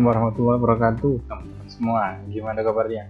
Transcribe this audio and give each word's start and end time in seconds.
Assalamualaikum 0.00 0.32
warahmatullahi 0.32 0.60
wabarakatuh, 0.64 1.14
teman-teman 1.28 1.68
semua. 1.68 2.04
Gimana 2.32 2.58
kabarnya? 2.64 3.04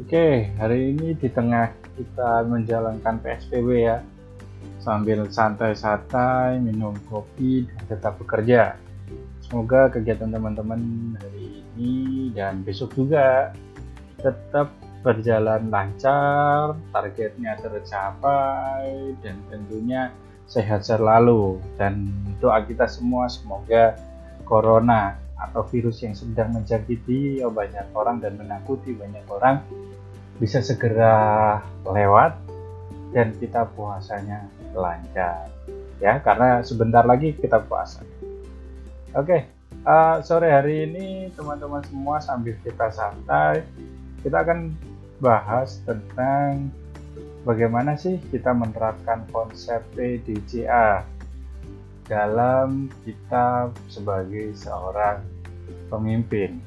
Oke, 0.00 0.48
hari 0.56 0.96
ini 0.96 1.12
di 1.12 1.28
tengah 1.28 1.68
kita 1.92 2.48
menjalankan 2.48 3.20
PSBB 3.20 3.84
ya, 3.84 4.00
sambil 4.80 5.28
santai-santai, 5.28 6.64
minum 6.64 6.96
kopi, 7.12 7.68
dan 7.68 7.92
tetap 7.92 8.16
bekerja. 8.16 8.80
Semoga 9.44 9.92
kegiatan 9.92 10.32
teman-teman 10.32 10.80
hari 11.20 11.60
ini 11.76 12.32
dan 12.32 12.64
besok 12.64 12.96
juga 12.96 13.52
tetap 14.24 14.72
berjalan 15.04 15.68
lancar, 15.68 16.72
targetnya 16.88 17.52
tercapai, 17.60 19.12
dan 19.20 19.36
tentunya 19.52 20.08
sehat 20.48 20.88
selalu. 20.88 21.60
Dan 21.76 22.08
doa 22.40 22.64
kita 22.64 22.88
semua 22.88 23.28
semoga 23.28 23.92
corona 24.48 25.25
atau 25.36 25.62
virus 25.68 26.00
yang 26.00 26.16
sedang 26.16 26.56
menjangkiti 26.56 27.44
banyak 27.44 27.92
orang 27.92 28.20
dan 28.24 28.40
menakuti 28.40 28.96
banyak 28.96 29.24
orang 29.28 29.60
bisa 30.40 30.60
segera 30.64 31.60
lewat 31.84 32.36
dan 33.12 33.32
kita 33.36 33.68
puasanya 33.76 34.48
lancar 34.72 35.48
ya. 36.00 36.20
Karena 36.20 36.64
sebentar 36.64 37.04
lagi 37.04 37.36
kita 37.36 37.60
puasa. 37.64 38.04
Oke 39.16 39.56
uh, 39.86 40.16
sore 40.20 40.50
hari 40.50 40.90
ini 40.90 41.30
teman-teman 41.32 41.80
semua 41.86 42.18
sambil 42.18 42.58
kita 42.60 42.90
santai 42.90 43.62
kita 44.20 44.42
akan 44.42 44.74
bahas 45.22 45.80
tentang 45.86 46.68
bagaimana 47.46 47.94
sih 47.96 48.18
kita 48.28 48.52
menerapkan 48.52 49.24
konsep 49.30 49.80
PDCA 49.94 51.06
dalam 52.06 52.90
kita 53.02 53.70
sebagai 53.90 54.54
seorang 54.54 55.22
pemimpin. 55.90 56.62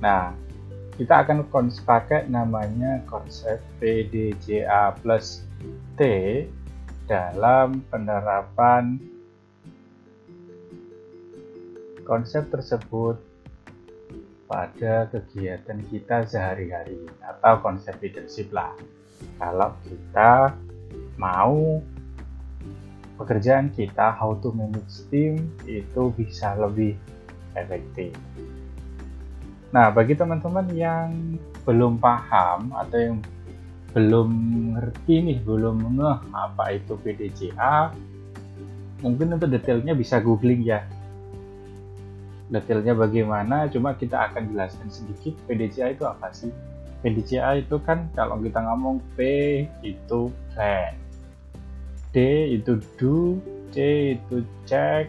Nah, 0.00 0.36
kita 0.96 1.24
akan 1.24 1.48
pakai 1.84 2.28
namanya 2.28 3.00
konsep 3.08 3.60
PDJA 3.80 4.92
plus 5.00 5.44
T 5.96 6.00
dalam 7.08 7.80
penerapan 7.88 9.00
konsep 12.04 12.48
tersebut 12.52 13.16
pada 14.44 15.08
kegiatan 15.08 15.80
kita 15.88 16.28
sehari-hari 16.28 17.08
atau 17.24 17.56
konsep 17.64 17.96
leadership 18.04 18.52
lah 18.52 18.76
kalau 19.40 19.72
kita 19.88 20.52
mau 21.16 21.80
pekerjaan 23.22 23.70
kita 23.70 24.12
how 24.18 24.34
to 24.42 24.50
manage 24.52 25.06
team 25.08 25.46
itu 25.64 26.10
bisa 26.18 26.58
lebih 26.58 26.98
efektif 27.54 28.10
Nah, 29.72 29.88
bagi 29.88 30.12
teman-teman 30.12 30.68
yang 30.76 31.08
belum 31.64 31.96
paham 31.96 32.76
atau 32.76 32.98
yang 33.00 33.16
belum 33.96 34.28
ngerti 34.76 35.14
nih, 35.24 35.38
belum 35.40 35.96
ngeh 35.96 36.18
apa 36.36 36.76
itu 36.76 36.92
PDCA, 37.00 37.88
mungkin 39.00 39.40
untuk 39.40 39.48
detailnya 39.48 39.96
bisa 39.96 40.20
googling 40.20 40.60
ya. 40.60 40.84
Detailnya 42.52 42.92
bagaimana, 42.92 43.64
cuma 43.72 43.96
kita 43.96 44.28
akan 44.28 44.52
jelaskan 44.52 44.92
sedikit 44.92 45.32
PDCA 45.48 45.96
itu 45.96 46.04
apa 46.04 46.28
sih. 46.36 46.52
PDCA 47.00 47.64
itu 47.64 47.80
kan 47.80 48.12
kalau 48.12 48.36
kita 48.44 48.60
ngomong 48.60 49.00
P 49.16 49.24
itu 49.80 50.28
plan, 50.52 50.92
D 52.12 52.16
itu 52.60 52.78
do, 53.00 53.40
C 53.72 53.76
itu 54.20 54.44
check, 54.68 55.08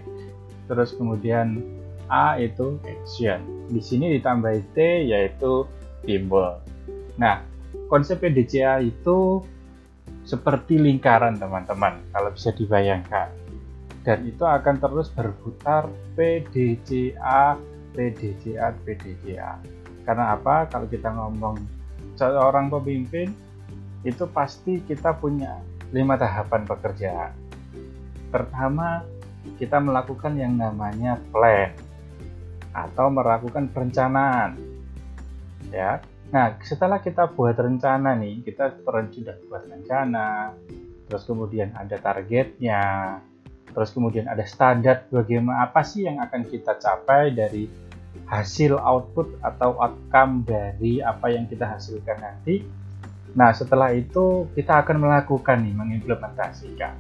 terus 0.72 0.96
kemudian 0.96 1.60
A 2.08 2.40
itu 2.40 2.80
action 2.88 3.44
di 3.72 3.80
sini 3.84 4.20
ditambah 4.20 4.76
T 4.76 5.08
yaitu 5.08 5.68
timbul. 6.04 6.60
Nah, 7.20 7.44
konsep 7.88 8.20
PDCA 8.20 8.84
itu 8.84 9.44
seperti 10.24 10.80
lingkaran 10.80 11.36
teman-teman 11.36 12.00
kalau 12.16 12.32
bisa 12.32 12.56
dibayangkan. 12.56 13.32
Dan 14.04 14.28
itu 14.28 14.44
akan 14.44 14.84
terus 14.84 15.08
berputar 15.16 15.88
PDCA, 16.20 17.56
PDCA, 17.96 18.76
PDCA. 18.84 19.54
Karena 20.04 20.36
apa? 20.36 20.68
Kalau 20.68 20.88
kita 20.92 21.08
ngomong 21.08 21.56
seorang 22.20 22.68
pemimpin 22.68 23.32
itu 24.04 24.28
pasti 24.28 24.84
kita 24.84 25.16
punya 25.16 25.64
lima 25.94 26.18
tahapan 26.18 26.66
pekerjaan. 26.66 27.32
Pertama, 28.34 29.06
kita 29.62 29.78
melakukan 29.78 30.34
yang 30.34 30.58
namanya 30.58 31.22
plan 31.30 31.72
atau 32.74 33.14
melakukan 33.14 33.70
perencanaan. 33.70 34.58
Ya. 35.70 36.02
Nah, 36.34 36.58
setelah 36.66 36.98
kita 36.98 37.30
buat 37.30 37.54
rencana 37.54 38.18
nih, 38.18 38.42
kita 38.42 38.82
sudah 38.82 39.38
buat 39.46 39.70
rencana, 39.70 40.58
terus 41.06 41.30
kemudian 41.30 41.78
ada 41.78 41.94
targetnya, 42.02 42.82
terus 43.70 43.94
kemudian 43.94 44.26
ada 44.26 44.42
standar 44.50 45.06
bagaimana 45.14 45.70
apa 45.70 45.86
sih 45.86 46.10
yang 46.10 46.18
akan 46.18 46.50
kita 46.50 46.74
capai 46.82 47.38
dari 47.38 47.70
hasil 48.26 48.82
output 48.82 49.38
atau 49.46 49.78
outcome 49.78 50.42
dari 50.42 51.06
apa 51.06 51.30
yang 51.30 51.46
kita 51.46 51.70
hasilkan 51.70 52.18
nanti. 52.18 52.66
Nah, 53.34 53.50
setelah 53.50 53.90
itu 53.98 54.46
kita 54.54 54.86
akan 54.86 55.10
melakukan 55.10 55.66
nih, 55.66 55.74
mengimplementasikan. 55.74 56.94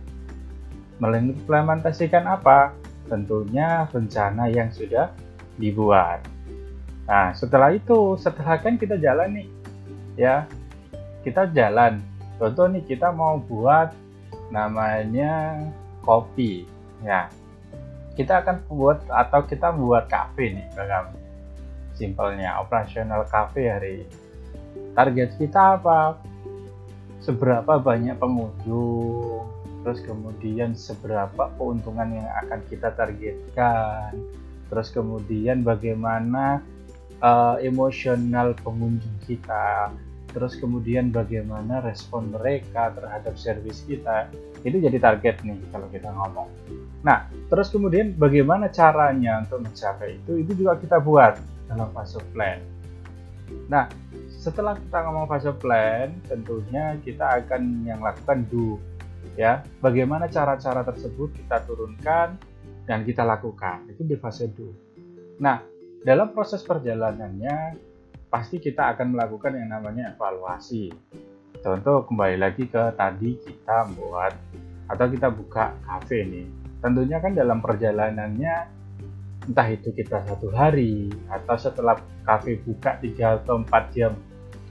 Mengimplementasikan 0.98 2.26
apa? 2.26 2.74
Tentunya 3.06 3.86
rencana 3.94 4.50
yang 4.50 4.74
sudah 4.74 5.14
dibuat. 5.62 6.26
Nah, 7.06 7.38
setelah 7.38 7.70
itu, 7.70 8.18
setelah 8.18 8.58
kan 8.58 8.82
kita 8.82 8.98
jalan 8.98 9.30
nih, 9.38 9.50
ya, 10.18 10.50
kita 11.22 11.46
jalan. 11.54 12.02
Contoh 12.42 12.66
nih, 12.66 12.82
kita 12.82 13.14
mau 13.14 13.38
buat 13.38 13.94
namanya 14.50 15.62
kopi, 16.02 16.66
ya. 17.06 17.30
Kita 18.18 18.42
akan 18.42 18.66
buat 18.70 19.06
atau 19.06 19.46
kita 19.46 19.70
buat 19.70 20.10
kafe 20.10 20.54
nih, 20.54 20.66
bahkan 20.74 21.14
simpelnya 21.94 22.58
operasional 22.58 23.26
kafe 23.30 23.70
hari 23.70 23.92
ini. 24.06 24.23
Target 24.94 25.30
kita 25.42 25.82
apa? 25.82 26.22
Seberapa 27.24 27.80
banyak 27.82 28.20
pengunjung, 28.20 29.48
terus 29.82 30.00
kemudian 30.04 30.76
seberapa 30.78 31.50
keuntungan 31.58 32.20
yang 32.20 32.30
akan 32.46 32.60
kita 32.68 32.92
targetkan, 32.94 34.12
terus 34.68 34.92
kemudian 34.92 35.64
bagaimana 35.64 36.60
uh, 37.24 37.56
emosional 37.64 38.52
pengunjung 38.60 39.18
kita, 39.24 39.96
terus 40.36 40.60
kemudian 40.60 41.16
bagaimana 41.16 41.80
respon 41.80 42.36
mereka 42.36 42.92
terhadap 42.92 43.40
servis 43.40 43.88
kita, 43.88 44.28
itu 44.68 44.84
jadi 44.84 45.00
target 45.00 45.42
nih 45.48 45.58
kalau 45.72 45.88
kita 45.90 46.12
ngomong. 46.12 46.52
Nah, 47.08 47.32
terus 47.48 47.72
kemudian 47.72 48.16
bagaimana 48.20 48.68
caranya 48.68 49.48
untuk 49.48 49.64
mencapai 49.64 50.20
itu, 50.20 50.44
itu 50.44 50.52
juga 50.60 50.76
kita 50.76 51.00
buat 51.00 51.40
dalam 51.72 51.88
fase 51.96 52.20
plan. 52.36 52.60
Nah, 53.72 53.88
setelah 54.44 54.76
kita 54.76 55.08
ngomong 55.08 55.26
fase 55.32 55.56
plan, 55.56 56.12
tentunya 56.28 57.00
kita 57.00 57.40
akan 57.40 57.88
yang 57.88 58.04
lakukan 58.04 58.44
do, 58.52 58.76
ya. 59.40 59.64
Bagaimana 59.80 60.28
cara-cara 60.28 60.84
tersebut 60.84 61.32
kita 61.32 61.64
turunkan 61.64 62.36
dan 62.84 63.08
kita 63.08 63.24
lakukan. 63.24 63.88
Itu 63.88 64.04
di 64.04 64.20
fase 64.20 64.52
do. 64.52 64.68
Nah, 65.40 65.64
dalam 66.04 66.36
proses 66.36 66.60
perjalanannya 66.60 67.80
pasti 68.28 68.60
kita 68.60 68.92
akan 68.92 69.16
melakukan 69.16 69.56
yang 69.56 69.72
namanya 69.72 70.12
evaluasi. 70.12 70.92
Contoh 71.64 72.04
kembali 72.04 72.36
lagi 72.36 72.68
ke 72.68 72.92
tadi 73.00 73.40
kita 73.40 73.88
buat 73.96 74.36
atau 74.92 75.06
kita 75.08 75.32
buka 75.32 75.72
kafe 75.88 76.28
nih. 76.28 76.48
Tentunya 76.84 77.24
kan 77.24 77.32
dalam 77.32 77.64
perjalanannya 77.64 78.56
entah 79.48 79.68
itu 79.72 79.96
kita 79.96 80.20
satu 80.28 80.52
hari 80.52 81.08
atau 81.32 81.56
setelah 81.56 81.96
kafe 82.28 82.60
buka 82.60 83.00
3 83.00 83.40
atau 83.40 83.64
4 83.64 83.96
jam 83.96 84.12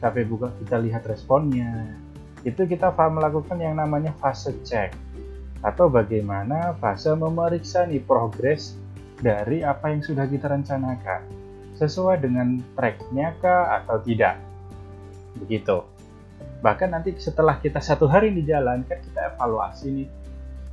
kafe 0.02 0.26
buka 0.26 0.50
kita 0.58 0.82
lihat 0.82 1.06
responnya. 1.06 1.86
Itu 2.42 2.66
kita 2.66 2.90
melakukan 2.90 3.62
yang 3.62 3.78
namanya 3.78 4.10
fase 4.18 4.50
check. 4.66 4.90
Atau 5.62 5.86
bagaimana 5.86 6.74
fase 6.82 7.14
memeriksa 7.14 7.86
nih 7.86 8.02
progres 8.02 8.74
dari 9.22 9.62
apa 9.62 9.94
yang 9.94 10.02
sudah 10.02 10.26
kita 10.26 10.50
rencanakan. 10.50 11.22
Sesuai 11.78 12.18
dengan 12.18 12.58
tracknya 12.74 13.38
kah 13.38 13.78
atau 13.78 14.02
tidak. 14.02 14.42
Begitu. 15.38 15.86
Bahkan 16.66 16.90
nanti 16.90 17.14
setelah 17.22 17.62
kita 17.62 17.78
satu 17.78 18.10
hari 18.10 18.34
di 18.34 18.42
jalan 18.42 18.82
kan 18.82 18.98
kita 18.98 19.38
evaluasi 19.38 19.86
nih. 20.02 20.08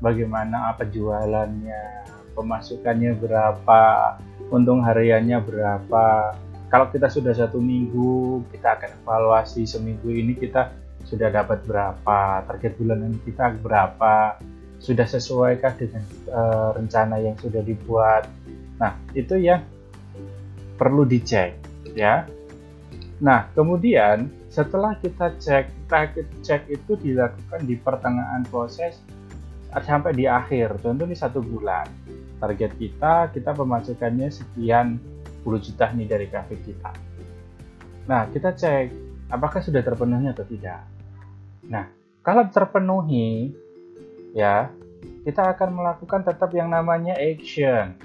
Bagaimana 0.01 0.73
apa 0.73 0.87
jualannya 0.89 2.07
pemasukannya 2.33 3.19
berapa 3.19 3.81
untung 4.47 4.79
hariannya 4.79 5.37
berapa 5.43 6.33
kalau 6.69 6.87
kita 6.93 7.09
sudah 7.09 7.33
satu 7.33 7.57
minggu 7.57 8.45
kita 8.53 8.77
akan 8.77 8.89
evaluasi 9.01 9.65
seminggu 9.65 10.07
ini 10.13 10.37
kita 10.37 10.69
sudah 11.09 11.33
dapat 11.33 11.65
berapa 11.65 12.45
target 12.45 12.77
bulanan 12.77 13.17
kita 13.25 13.57
berapa 13.57 14.37
sudah 14.79 15.03
sesuaikah 15.03 15.75
dengan 15.75 16.03
uh, 16.31 16.71
rencana 16.71 17.19
yang 17.19 17.35
sudah 17.35 17.59
dibuat. 17.59 18.29
Nah 18.79 18.95
itu 19.11 19.35
yang 19.35 19.65
perlu 20.79 21.03
dicek 21.03 21.57
ya. 21.97 22.29
Nah 23.19 23.49
kemudian 23.51 24.31
setelah 24.47 24.95
kita 25.01 25.35
cek 25.35 25.89
target 25.91 26.27
cek 26.45 26.69
itu 26.71 26.95
dilakukan 26.95 27.65
di 27.67 27.75
pertengahan 27.75 28.45
proses 28.47 29.01
sampai 29.73 30.15
di 30.15 30.29
akhir. 30.29 30.79
Contoh 30.79 31.03
ini 31.03 31.17
satu 31.17 31.43
bulan 31.43 31.85
target 32.39 32.71
kita 32.79 33.33
kita 33.35 33.51
pemasukannya 33.51 34.31
sekian 34.31 34.95
juta 35.43 35.91
nih 35.95 36.07
dari 36.07 36.27
kafe 36.27 36.59
kita. 36.59 36.91
Nah 38.09 38.25
kita 38.29 38.53
cek 38.57 38.85
apakah 39.29 39.61
sudah 39.61 39.81
terpenuhi 39.85 40.27
atau 40.29 40.45
tidak. 40.45 40.83
Nah 41.69 41.85
kalau 42.25 42.45
terpenuhi 42.49 43.53
ya 44.33 44.69
kita 45.23 45.55
akan 45.55 45.69
melakukan 45.77 46.21
tetap 46.25 46.49
yang 46.51 46.73
namanya 46.73 47.15
action. 47.15 47.95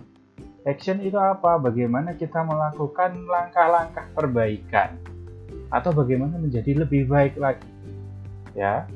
Action 0.64 1.00
itu 1.04 1.16
apa? 1.20 1.60
Bagaimana 1.60 2.16
kita 2.16 2.40
melakukan 2.40 3.28
langkah-langkah 3.28 4.08
perbaikan 4.16 4.96
atau 5.69 5.92
bagaimana 5.92 6.40
menjadi 6.40 6.84
lebih 6.84 7.08
baik 7.08 7.36
lagi 7.36 7.69
ya? 8.56 8.88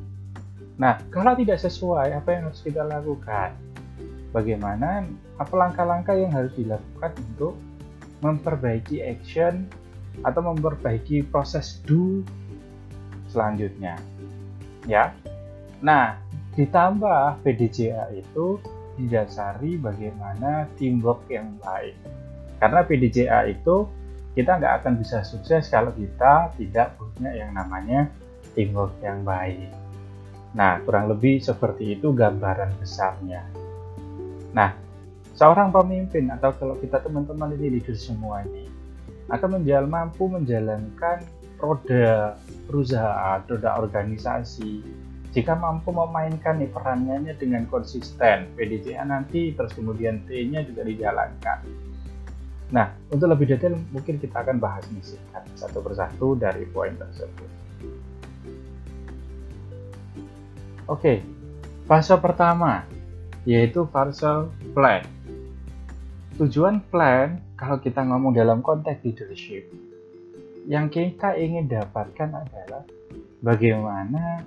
Nah 0.81 0.96
kalau 1.12 1.37
tidak 1.37 1.61
sesuai 1.61 2.14
apa 2.14 2.29
yang 2.32 2.43
harus 2.49 2.62
kita 2.64 2.85
lakukan? 2.85 3.52
Bagaimana 4.29 5.08
apa 5.40 5.55
langkah-langkah 5.56 6.12
yang 6.12 6.32
harus 6.32 6.52
dilakukan 6.52 7.17
untuk 7.32 7.56
memperbaiki 8.20 9.03
action 9.05 9.69
atau 10.26 10.41
memperbaiki 10.43 11.26
proses 11.31 11.79
do 11.87 12.26
selanjutnya. 13.31 13.99
Ya. 14.88 15.15
Nah 15.85 16.19
ditambah 16.59 17.44
PDJA 17.47 18.11
itu 18.19 18.59
didasari 18.99 19.79
bagaimana 19.79 20.67
teamwork 20.75 21.31
yang 21.31 21.55
baik. 21.62 21.94
Karena 22.59 22.82
PDJA 22.82 23.47
itu 23.47 23.87
kita 24.35 24.59
nggak 24.59 24.82
akan 24.82 24.99
bisa 24.99 25.23
sukses 25.23 25.71
kalau 25.71 25.94
kita 25.94 26.50
tidak 26.59 26.99
punya 26.99 27.31
yang 27.31 27.55
namanya 27.55 28.11
teamwork 28.59 28.99
yang 28.99 29.23
baik. 29.23 29.71
Nah 30.59 30.82
kurang 30.82 31.06
lebih 31.06 31.38
seperti 31.38 31.94
itu 31.94 32.11
gambaran 32.11 32.75
besarnya. 32.82 33.47
Nah 34.50 34.88
seorang 35.38 35.70
pemimpin 35.70 36.35
atau 36.35 36.50
kalau 36.58 36.75
kita 36.82 36.99
teman-teman 36.99 37.55
ini 37.55 37.79
leader 37.79 37.94
semua 37.94 38.43
ini 38.43 38.67
akan 39.31 39.62
menjal 39.62 39.87
mampu 39.87 40.26
menjalankan 40.26 41.23
roda 41.62 42.35
perusahaan, 42.67 43.38
roda 43.46 43.79
organisasi. 43.79 44.82
Jika 45.31 45.55
mampu 45.55 45.94
memainkan 45.94 46.58
perannya 46.73 47.37
dengan 47.38 47.69
konsisten 47.70 48.50
PDCA 48.58 49.06
nanti 49.06 49.55
terus 49.55 49.70
kemudian 49.79 50.26
T-nya 50.26 50.67
juga 50.67 50.82
dijalankan. 50.82 51.58
Nah 52.75 52.90
untuk 53.14 53.31
lebih 53.31 53.55
detail 53.55 53.79
mungkin 53.94 54.19
kita 54.19 54.43
akan 54.43 54.58
bahas 54.58 54.82
singkat 54.90 55.46
satu 55.55 55.79
persatu 55.87 56.35
dari 56.35 56.67
poin 56.67 56.99
tersebut. 56.99 57.50
Oke 60.90 61.23
fase 61.87 62.17
pertama 62.19 62.82
yaitu 63.46 63.87
fase 63.93 64.50
plan 64.75 65.05
tujuan 66.38 66.79
plan 66.87 67.43
kalau 67.58 67.82
kita 67.82 67.99
ngomong 68.06 68.31
dalam 68.31 68.62
konteks 68.62 69.02
leadership 69.02 69.67
yang 70.70 70.87
kita 70.87 71.35
ingin 71.35 71.67
dapatkan 71.67 72.31
adalah 72.31 72.87
bagaimana 73.43 74.46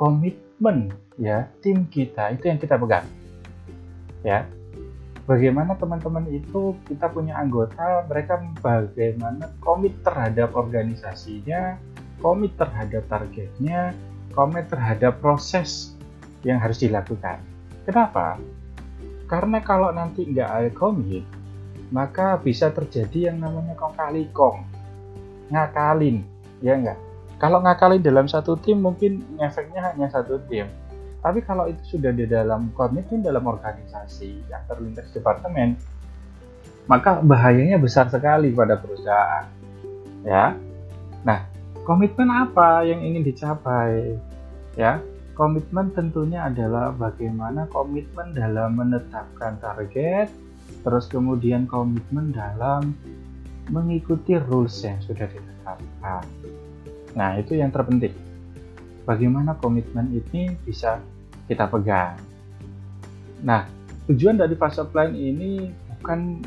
komitmen 0.00 0.88
ya 1.20 1.44
tim 1.60 1.84
kita 1.92 2.32
itu 2.32 2.48
yang 2.48 2.56
kita 2.56 2.80
pegang. 2.80 3.04
Ya 4.24 4.48
bagaimana 5.28 5.76
teman-teman 5.76 6.24
itu 6.32 6.72
kita 6.88 7.12
punya 7.12 7.36
anggota 7.36 8.08
mereka 8.08 8.40
bagaimana 8.64 9.52
komit 9.60 9.92
terhadap 10.00 10.56
organisasinya 10.56 11.76
komit 12.24 12.56
terhadap 12.56 13.04
targetnya 13.12 13.92
komit 14.32 14.72
terhadap 14.72 15.20
proses 15.20 15.92
yang 16.48 16.56
harus 16.56 16.80
dilakukan. 16.80 17.44
Kenapa 17.84 18.40
karena 19.30 19.62
kalau 19.62 19.94
nanti 19.94 20.26
nggak 20.26 20.50
ada 20.50 20.70
komit 20.74 21.22
maka 21.94 22.34
bisa 22.42 22.74
terjadi 22.74 23.30
yang 23.30 23.38
namanya 23.38 23.78
kong 23.78 23.94
kali 23.94 24.26
kong 24.34 24.66
ngakalin 25.54 26.26
ya 26.58 26.74
enggak 26.74 26.98
kalau 27.40 27.64
ngakalin 27.64 28.04
dalam 28.04 28.28
satu 28.28 28.52
tim 28.60 28.84
mungkin 28.84 29.24
efeknya 29.40 29.80
hanya 29.88 30.12
satu 30.12 30.36
tim. 30.44 30.68
Tapi 31.24 31.40
kalau 31.40 31.72
itu 31.72 31.96
sudah 31.96 32.12
di 32.12 32.28
dalam 32.28 32.68
komitmen 32.76 33.24
dalam 33.24 33.48
organisasi 33.48 34.44
yang 34.52 34.60
terlintas 34.68 35.08
departemen, 35.08 35.80
maka 36.84 37.24
bahayanya 37.24 37.80
besar 37.80 38.12
sekali 38.12 38.52
pada 38.52 38.76
perusahaan. 38.76 39.48
Ya. 40.20 40.52
Nah, 41.24 41.48
komitmen 41.88 42.28
apa 42.28 42.84
yang 42.84 43.00
ingin 43.00 43.24
dicapai? 43.24 44.20
Ya, 44.76 45.00
komitmen 45.40 45.88
tentunya 45.96 46.52
adalah 46.52 46.92
bagaimana 46.92 47.64
komitmen 47.72 48.36
dalam 48.36 48.76
menetapkan 48.76 49.56
target, 49.56 50.28
terus 50.84 51.08
kemudian 51.08 51.64
komitmen 51.64 52.28
dalam 52.28 52.92
mengikuti 53.72 54.36
rules 54.36 54.76
yang 54.84 55.00
sudah 55.00 55.24
ditetapkan. 55.24 56.28
Nah, 57.16 57.40
itu 57.40 57.56
yang 57.56 57.72
terpenting. 57.72 58.12
Bagaimana 59.08 59.56
komitmen 59.56 60.12
ini 60.12 60.52
bisa 60.60 61.00
kita 61.48 61.64
pegang. 61.72 62.20
Nah, 63.40 63.64
tujuan 64.12 64.36
dari 64.36 64.52
fase 64.60 64.84
plan 64.92 65.16
ini 65.16 65.72
bukan 65.96 66.44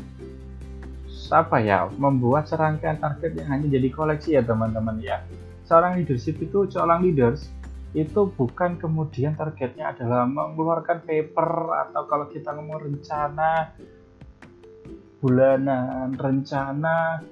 apa 1.34 1.58
ya, 1.58 1.90
membuat 1.98 2.46
serangkaian 2.46 3.02
target 3.02 3.42
yang 3.42 3.58
hanya 3.58 3.66
jadi 3.74 3.88
koleksi 3.90 4.38
ya 4.38 4.42
teman-teman 4.46 5.02
ya. 5.02 5.18
Seorang 5.66 5.98
leadership 5.98 6.38
itu, 6.38 6.70
seorang 6.70 7.02
leaders 7.02 7.50
itu 7.94 8.26
bukan 8.34 8.74
kemudian 8.74 9.38
targetnya 9.38 9.94
adalah 9.94 10.26
mengeluarkan 10.26 11.06
paper 11.06 11.50
atau 11.88 12.02
kalau 12.10 12.26
kita 12.26 12.50
ngomong 12.50 12.82
rencana 12.82 13.70
bulanan, 15.22 16.10
rencana 16.18 17.22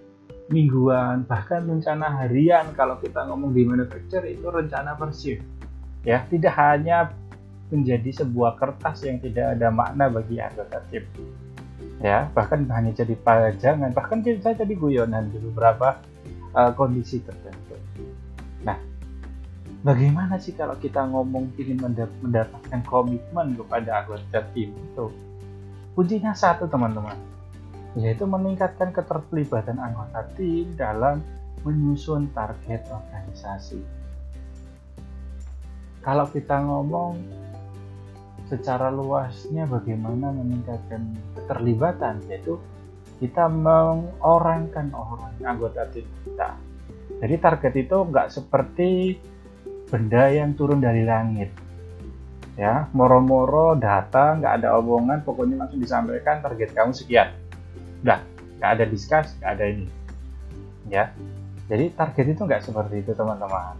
mingguan, 0.48 1.26
bahkan 1.26 1.66
rencana 1.66 2.22
harian 2.22 2.70
kalau 2.78 2.96
kita 3.02 3.26
ngomong 3.26 3.50
di 3.50 3.66
manufacture 3.66 4.22
itu 4.24 4.46
rencana 4.46 4.94
per. 4.94 5.10
Ya, 6.02 6.22
tidak 6.30 6.54
hanya 6.58 7.10
menjadi 7.74 8.22
sebuah 8.22 8.54
kertas 8.58 9.02
yang 9.02 9.18
tidak 9.18 9.58
ada 9.58 9.68
makna 9.74 10.06
bagi 10.10 10.38
anggota 10.38 10.78
tim. 10.88 11.04
Ya, 12.02 12.30
bahkan 12.34 12.66
hanya 12.70 12.90
jadi 12.94 13.14
pajangan, 13.18 13.90
bahkan 13.94 14.22
bisa 14.22 14.54
jadi 14.54 14.74
guyonan 14.74 15.30
di 15.30 15.38
beberapa 15.38 16.02
uh, 16.54 16.70
kondisi 16.74 17.22
tertentu. 17.22 17.71
Bagaimana 19.82 20.38
sih 20.38 20.54
kalau 20.54 20.78
kita 20.78 21.02
ngomong 21.10 21.58
ingin 21.58 21.82
mendapatkan 22.22 22.86
komitmen 22.86 23.58
kepada 23.58 24.06
anggota 24.06 24.46
tim 24.54 24.70
itu? 24.70 25.10
Kuncinya 25.98 26.30
satu 26.38 26.70
teman-teman, 26.70 27.18
yaitu 27.98 28.22
meningkatkan 28.22 28.94
keterlibatan 28.94 29.82
anggota 29.82 30.22
tim 30.38 30.70
dalam 30.78 31.18
menyusun 31.66 32.30
target 32.30 32.86
organisasi. 32.94 33.82
Kalau 36.06 36.30
kita 36.30 36.62
ngomong 36.62 37.18
secara 38.46 38.86
luasnya 38.86 39.66
bagaimana 39.66 40.30
meningkatkan 40.30 41.10
keterlibatan, 41.34 42.22
yaitu 42.30 42.54
kita 43.18 43.50
mengorangkan 43.50 44.94
orang 44.94 45.34
anggota 45.42 45.90
tim 45.90 46.06
kita. 46.22 46.54
Jadi 47.18 47.34
target 47.42 47.74
itu 47.82 47.96
nggak 47.98 48.30
seperti 48.30 49.18
benda 49.92 50.32
yang 50.32 50.56
turun 50.56 50.80
dari 50.80 51.04
langit. 51.04 51.52
Ya, 52.56 52.88
moro-moro 52.96 53.76
data, 53.76 54.36
nggak 54.40 54.64
ada 54.64 54.76
omongan, 54.80 55.20
pokoknya 55.24 55.60
langsung 55.60 55.80
disampaikan 55.80 56.40
target 56.40 56.72
kamu 56.72 56.92
sekian. 56.96 57.28
Udah 58.00 58.32
nggak 58.62 58.78
ada 58.78 58.84
diskus 58.86 59.34
nggak 59.42 59.52
ada 59.58 59.64
ini. 59.74 59.86
Ya 60.86 61.10
jadi 61.66 61.90
target 61.98 62.38
itu 62.38 62.42
nggak 62.46 62.62
seperti 62.62 63.02
itu 63.02 63.10
teman-teman. 63.10 63.74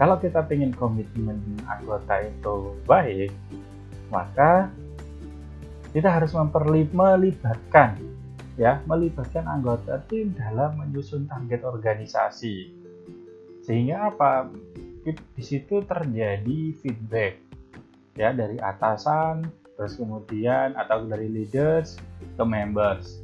Kalau 0.00 0.16
kita 0.16 0.40
ingin 0.48 0.72
komitmen 0.72 1.36
anggota 1.68 2.24
itu 2.24 2.80
baik 2.88 3.28
maka 4.08 4.72
kita 5.92 6.08
harus 6.08 6.32
melibatkan 6.32 8.00
ya 8.56 8.80
melibatkan 8.88 9.44
anggota 9.44 10.00
tim 10.08 10.32
dalam 10.32 10.80
menyusun 10.80 11.28
target 11.28 11.60
organisasi. 11.60 12.72
Sehingga 13.68 14.16
apa 14.16 14.48
di 15.14 15.42
situ 15.44 15.84
terjadi 15.84 16.58
feedback. 16.82 17.38
Ya 18.16 18.32
dari 18.32 18.56
atasan 18.56 19.46
terus 19.76 20.00
kemudian 20.00 20.72
atau 20.72 21.04
dari 21.04 21.28
leaders 21.28 22.00
ke 22.16 22.44
members. 22.44 23.20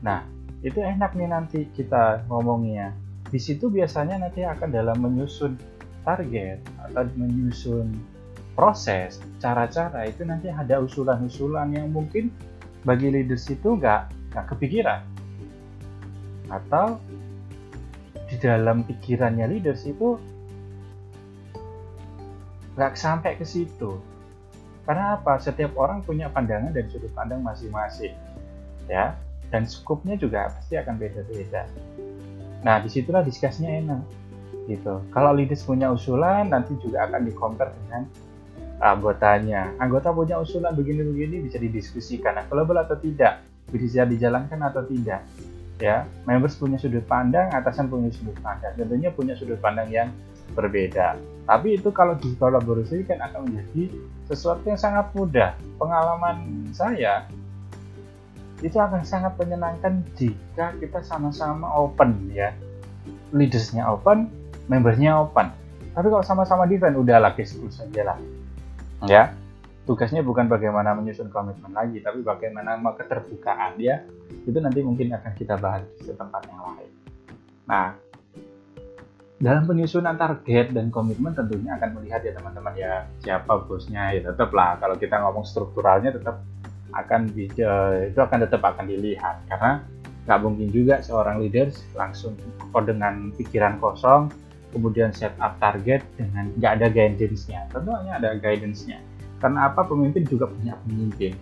Nah, 0.00 0.24
itu 0.64 0.80
enak 0.80 1.12
nih 1.12 1.28
nanti 1.28 1.68
kita 1.76 2.24
ngomongnya. 2.32 2.96
Di 3.28 3.36
situ 3.36 3.68
biasanya 3.68 4.24
nanti 4.24 4.42
akan 4.42 4.72
dalam 4.72 4.98
menyusun 5.04 5.60
target 6.02 6.58
atau 6.88 7.06
menyusun 7.14 7.92
proses 8.52 9.20
cara-cara 9.40 10.04
itu 10.04 10.24
nanti 10.28 10.52
ada 10.52 10.80
usulan-usulan 10.80 11.72
yang 11.72 11.88
mungkin 11.88 12.28
bagi 12.84 13.08
leaders 13.08 13.48
itu 13.48 13.76
nggak 13.76 14.08
nggak 14.32 14.46
kepikiran. 14.48 15.00
Atau 16.48 17.00
di 18.32 18.36
dalam 18.40 18.84
pikirannya 18.84 19.44
leaders 19.44 19.84
itu 19.84 20.16
nggak 22.76 22.96
sampai 22.96 23.36
ke 23.36 23.44
situ. 23.44 24.00
Karena 24.82 25.14
apa? 25.20 25.38
Setiap 25.38 25.78
orang 25.78 26.02
punya 26.02 26.26
pandangan 26.32 26.74
dan 26.74 26.90
sudut 26.90 27.12
pandang 27.14 27.44
masing-masing 27.44 28.14
ya. 28.90 29.14
Dan 29.52 29.68
skupnya 29.68 30.16
juga 30.16 30.48
pasti 30.48 30.80
akan 30.80 30.96
beda-beda. 30.96 31.68
Nah 32.64 32.80
di 32.80 32.88
situlah 32.88 33.20
diskusinya 33.20 33.68
enak 33.68 34.02
gitu. 34.66 35.02
Kalau 35.12 35.36
leaders 35.36 35.62
punya 35.62 35.92
usulan 35.92 36.48
nanti 36.50 36.72
juga 36.80 37.04
akan 37.06 37.20
di 37.28 37.32
compare 37.36 37.70
dengan 37.84 38.08
anggotanya. 38.80 39.76
Anggota 39.78 40.10
punya 40.10 40.40
usulan 40.40 40.72
begini-begini 40.72 41.44
bisa 41.46 41.60
didiskusikan. 41.60 42.40
Available 42.48 42.80
atau 42.80 42.96
tidak? 42.98 43.44
Bisa 43.70 44.08
dijalankan 44.08 44.58
atau 44.66 44.82
tidak? 44.88 45.22
Ya 45.78 46.06
members 46.24 46.56
punya 46.56 46.78
sudut 46.78 47.04
pandang 47.04 47.52
atasan 47.52 47.92
punya 47.92 48.08
sudut 48.10 48.38
pandang. 48.40 48.72
Tentunya 48.74 49.12
punya 49.12 49.36
sudut 49.36 49.60
pandang 49.60 49.90
yang 49.92 50.08
berbeda 50.56 51.18
tapi 51.42 51.74
itu 51.74 51.90
kalau 51.90 52.14
dikolaborasikan 52.14 53.18
akan 53.18 53.50
menjadi 53.50 53.90
sesuatu 54.30 54.62
yang 54.62 54.78
sangat 54.78 55.10
mudah. 55.12 55.58
Pengalaman 55.76 56.70
saya 56.70 57.26
itu 58.62 58.78
akan 58.78 59.02
sangat 59.02 59.34
menyenangkan 59.34 60.06
jika 60.14 60.70
kita 60.78 61.02
sama-sama 61.02 61.66
open 61.74 62.30
ya. 62.30 62.54
Leadersnya 63.34 63.82
open 63.90 64.30
membernya 64.70 65.18
open. 65.18 65.50
Tapi 65.92 66.06
kalau 66.08 66.24
sama-sama 66.24 66.64
udah 66.94 67.18
lagi 67.18 67.42
saja 67.74 68.14
lah. 68.14 68.18
Ya. 69.10 69.34
Tugasnya 69.82 70.22
bukan 70.22 70.46
bagaimana 70.46 70.94
menyusun 70.94 71.26
komitmen 71.26 71.74
lagi 71.74 71.98
tapi 71.98 72.22
bagaimana 72.22 72.78
keterbukaan 73.02 73.82
ya. 73.82 74.06
Itu 74.46 74.62
nanti 74.62 74.78
mungkin 74.78 75.10
akan 75.10 75.32
kita 75.34 75.58
bahas 75.58 75.82
di 75.98 76.14
tempat 76.14 76.46
yang 76.46 76.62
lain. 76.62 76.92
Nah 77.66 78.11
dalam 79.42 79.66
penyusunan 79.66 80.14
target 80.14 80.70
dan 80.70 80.94
komitmen 80.94 81.34
tentunya 81.34 81.74
akan 81.74 81.98
melihat 81.98 82.22
ya 82.22 82.30
teman-teman 82.38 82.74
ya 82.78 82.92
siapa 83.26 83.66
bosnya 83.66 84.14
ya 84.14 84.22
tetap 84.22 84.54
lah. 84.54 84.78
Kalau 84.78 84.94
kita 84.94 85.18
ngomong 85.18 85.42
strukturalnya 85.42 86.14
tetap 86.14 86.46
akan 86.94 87.26
bisa 87.34 87.98
itu 88.06 88.22
akan 88.22 88.38
tetap 88.46 88.62
akan 88.62 88.86
dilihat. 88.86 89.42
Karena 89.50 89.82
nggak 90.30 90.38
mungkin 90.46 90.70
juga 90.70 91.02
seorang 91.02 91.42
leaders 91.42 91.82
langsung 91.98 92.38
dengan 92.86 93.34
pikiran 93.34 93.82
kosong 93.82 94.30
kemudian 94.70 95.10
set 95.10 95.34
up 95.42 95.58
target 95.58 96.06
dengan 96.14 96.54
nggak 96.62 96.72
ada 96.78 96.86
guidance-nya. 96.86 97.66
Tentunya 97.74 98.22
ada 98.22 98.38
guidance-nya. 98.38 99.02
Karena 99.42 99.66
apa? 99.74 99.82
Pemimpin 99.82 100.22
juga 100.22 100.46
punya 100.46 100.78
pemimpin 100.86 101.34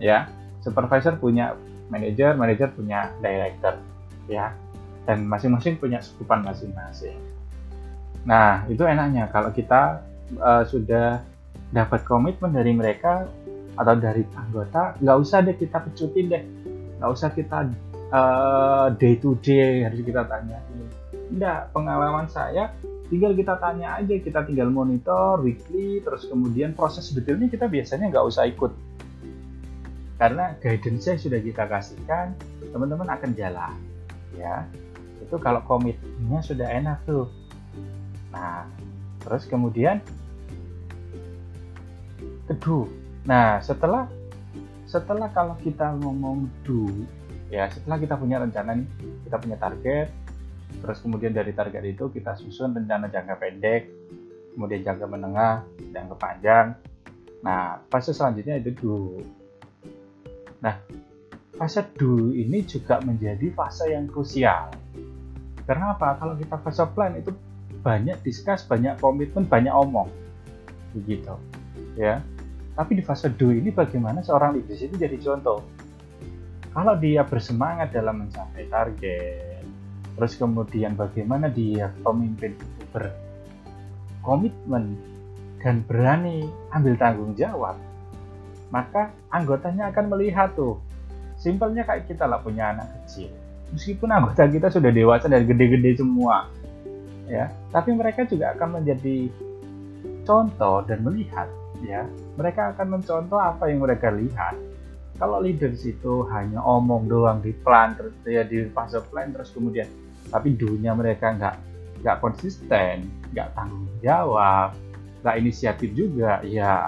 ya. 0.00 0.24
Supervisor 0.64 1.20
punya 1.20 1.52
manager 1.92 2.32
manager 2.32 2.72
punya 2.72 3.12
director 3.20 3.76
ya. 4.24 4.56
Dan 5.04 5.28
masing-masing 5.28 5.76
punya 5.76 6.00
sukupan 6.00 6.40
masing-masing 6.48 7.41
nah 8.22 8.64
itu 8.70 8.82
enaknya. 8.86 9.28
Kalau 9.30 9.50
kita 9.50 10.02
uh, 10.38 10.64
sudah 10.66 11.22
dapat 11.72 12.04
komitmen 12.04 12.52
dari 12.52 12.72
mereka 12.76 13.26
atau 13.72 13.94
dari 13.96 14.22
anggota 14.36 15.00
nggak 15.00 15.16
usah 15.18 15.38
deh 15.42 15.56
kita 15.56 15.80
pecutin 15.80 16.26
deh. 16.30 16.44
Nggak 17.00 17.10
usah 17.10 17.28
kita 17.34 17.58
uh, 18.12 18.86
day 18.94 19.18
to 19.18 19.34
day 19.40 19.82
harus 19.82 20.00
kita 20.04 20.22
tanya 20.28 20.60
enggak 21.32 21.72
pengalaman 21.72 22.28
saya 22.28 22.70
tinggal 23.08 23.32
kita 23.32 23.56
tanya 23.56 23.98
aja. 23.98 24.14
Kita 24.20 24.44
tinggal 24.44 24.68
monitor 24.68 25.40
weekly 25.40 26.04
terus 26.04 26.28
kemudian 26.28 26.76
proses 26.76 27.08
detailnya 27.12 27.48
kita 27.48 27.66
biasanya 27.66 28.12
nggak 28.12 28.26
usah 28.28 28.44
ikut. 28.48 28.72
Karena 30.20 30.54
guidance 30.62 31.18
sudah 31.18 31.40
kita 31.42 31.66
kasihkan 31.66 32.38
teman-teman 32.70 33.08
akan 33.10 33.30
jalan 33.34 33.74
ya. 34.36 34.68
Itu 35.18 35.40
kalau 35.40 35.64
komitmennya 35.64 36.40
sudah 36.44 36.68
enak 36.68 37.08
tuh 37.08 37.26
nah 38.32 38.66
terus 39.20 39.44
kemudian 39.46 40.00
kedua 42.48 42.88
nah 43.28 43.60
setelah 43.62 44.08
setelah 44.88 45.30
kalau 45.30 45.54
kita 45.62 45.94
ngomong 46.00 46.50
do 46.66 46.90
ya 47.52 47.70
setelah 47.70 48.00
kita 48.00 48.18
punya 48.18 48.42
rencana 48.42 48.74
nih 48.74 48.88
kita 49.28 49.36
punya 49.38 49.56
target 49.60 50.08
Terus 50.80 50.98
kemudian 51.04 51.36
dari 51.36 51.52
target 51.52 51.84
itu 51.84 52.08
kita 52.08 52.38
susun 52.40 52.72
rencana 52.72 53.12
jangka 53.12 53.36
pendek, 53.36 53.82
kemudian 54.56 54.80
jangka 54.80 55.06
menengah, 55.10 55.66
jangka 55.92 56.16
panjang. 56.16 56.66
Nah, 57.44 57.82
fase 57.92 58.16
selanjutnya 58.16 58.56
itu 58.62 58.70
do. 58.80 58.98
Nah, 60.62 60.78
fase 61.58 61.84
do 61.98 62.32
ini 62.32 62.64
juga 62.64 63.02
menjadi 63.04 63.52
fase 63.52 63.92
yang 63.92 64.08
krusial. 64.08 64.72
Karena 65.68 65.92
apa? 65.92 66.16
Kalau 66.16 66.34
kita 66.38 66.56
fase 66.62 66.86
plan 66.94 67.12
itu 67.18 67.34
banyak 67.82 68.22
diskus, 68.22 68.62
banyak 68.64 68.96
komitmen, 69.02 69.44
banyak 69.44 69.74
omong. 69.74 70.08
Begitu. 70.94 71.34
Ya. 71.98 72.22
Tapi 72.72 72.96
di 72.96 73.04
fase 73.04 73.28
do 73.28 73.52
ini 73.52 73.68
bagaimana 73.68 74.24
seorang 74.24 74.56
leaders 74.56 74.80
itu 74.80 74.96
jadi 74.96 75.18
contoh. 75.20 75.60
Kalau 76.72 76.96
dia 76.96 77.20
bersemangat 77.20 77.92
dalam 77.92 78.24
mencapai 78.24 78.64
target, 78.72 79.52
terus 80.16 80.36
kemudian 80.36 80.96
bagaimana 80.96 81.48
dia 81.48 81.88
pemimpin 82.04 82.52
itu 82.56 82.84
berkomitmen 82.92 84.96
dan 85.62 85.80
berani 85.86 86.50
ambil 86.74 86.96
tanggung 86.98 87.34
jawab 87.38 87.78
maka 88.72 89.12
anggotanya 89.28 89.92
akan 89.92 90.16
melihat 90.16 90.56
tuh 90.56 90.80
simpelnya 91.36 91.84
kayak 91.84 92.08
kita 92.08 92.24
lah 92.24 92.40
punya 92.40 92.72
anak 92.76 92.88
kecil 93.02 93.28
meskipun 93.72 94.12
anggota 94.12 94.48
kita 94.48 94.68
sudah 94.68 94.92
dewasa 94.92 95.28
dan 95.28 95.48
gede-gede 95.48 96.00
semua 96.00 96.48
ya. 97.32 97.48
Tapi 97.72 97.96
mereka 97.96 98.28
juga 98.28 98.52
akan 98.52 98.84
menjadi 98.84 99.32
contoh 100.28 100.84
dan 100.84 101.00
melihat 101.00 101.48
ya. 101.80 102.04
Mereka 102.36 102.76
akan 102.76 103.00
mencontoh 103.00 103.40
apa 103.40 103.72
yang 103.72 103.80
mereka 103.80 104.12
lihat. 104.12 104.54
Kalau 105.16 105.40
leaders 105.40 105.80
itu 105.88 106.28
hanya 106.28 106.60
omong 106.60 107.08
doang 107.08 107.38
di 107.40 107.56
plan 107.56 107.94
terus 107.96 108.12
ya 108.26 108.44
di 108.44 108.68
fase 108.68 108.98
plan 109.08 109.30
terus 109.30 109.54
kemudian 109.54 109.86
tapi 110.32 110.56
dunia 110.56 110.96
mereka 110.96 111.36
nggak 111.36 111.56
nggak 112.02 112.16
konsisten 112.18 113.06
nggak 113.30 113.54
tanggung 113.54 113.86
jawab 114.02 114.74
nggak 115.22 115.36
inisiatif 115.38 115.94
juga 115.94 116.42
ya 116.42 116.82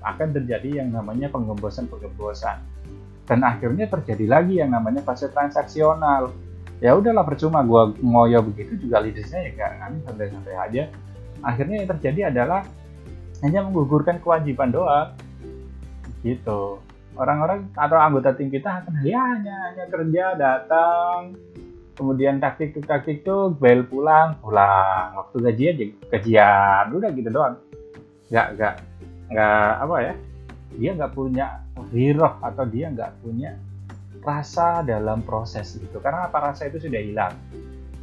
akan 0.00 0.32
terjadi 0.32 0.80
yang 0.80 0.96
namanya 0.96 1.28
penggembosan 1.28 1.84
penggembosan 1.92 2.56
dan 3.28 3.44
akhirnya 3.44 3.86
terjadi 3.86 4.26
lagi 4.26 4.58
yang 4.58 4.72
namanya 4.72 5.04
fase 5.04 5.28
transaksional 5.28 6.32
ya 6.80 6.96
udahlah 6.96 7.28
percuma 7.28 7.60
gua 7.60 7.92
ngoyo 8.00 8.40
begitu 8.40 8.88
juga 8.88 9.04
leadersnya 9.04 9.52
ya 9.52 9.52
kan 9.56 9.72
kami 9.84 9.96
santai-santai 10.08 10.56
aja. 10.56 10.82
Akhirnya 11.40 11.76
yang 11.84 11.88
terjadi 11.96 12.20
adalah 12.32 12.64
hanya 13.44 13.60
menggugurkan 13.64 14.20
kewajiban 14.20 14.72
doang. 14.72 15.12
Gitu. 16.20 16.80
Orang-orang 17.16 17.68
atau 17.76 17.96
anggota 18.00 18.32
tim 18.32 18.48
kita 18.48 18.84
akan 18.84 19.04
ya 19.04 19.20
hanya 19.20 19.56
hanya 19.72 19.84
kerja 19.88 20.24
datang. 20.36 21.36
Kemudian 21.96 22.40
taktik 22.40 22.72
tuh 22.72 22.84
taktik 22.84 23.24
tuh 23.28 23.52
bel 23.52 23.84
pulang 23.84 24.40
pulang. 24.40 25.16
Waktu 25.20 25.36
gajian 25.52 25.74
jadi 25.76 25.92
gajian. 26.16 26.84
Udah 26.96 27.08
gitu 27.12 27.28
doang. 27.28 27.56
Nggak 28.32 28.46
nggak 28.56 28.74
nggak 29.32 29.72
apa 29.84 29.96
ya? 30.00 30.14
Dia 30.80 30.90
nggak 30.96 31.12
punya 31.12 31.46
hero 31.92 32.30
atau 32.40 32.64
dia 32.64 32.88
nggak 32.88 33.20
punya 33.20 33.52
rasa 34.20 34.84
dalam 34.84 35.24
proses 35.24 35.80
itu 35.80 35.96
karena 36.00 36.28
apa? 36.28 36.52
Rasa 36.52 36.68
itu 36.68 36.80
sudah 36.80 37.00
hilang 37.00 37.34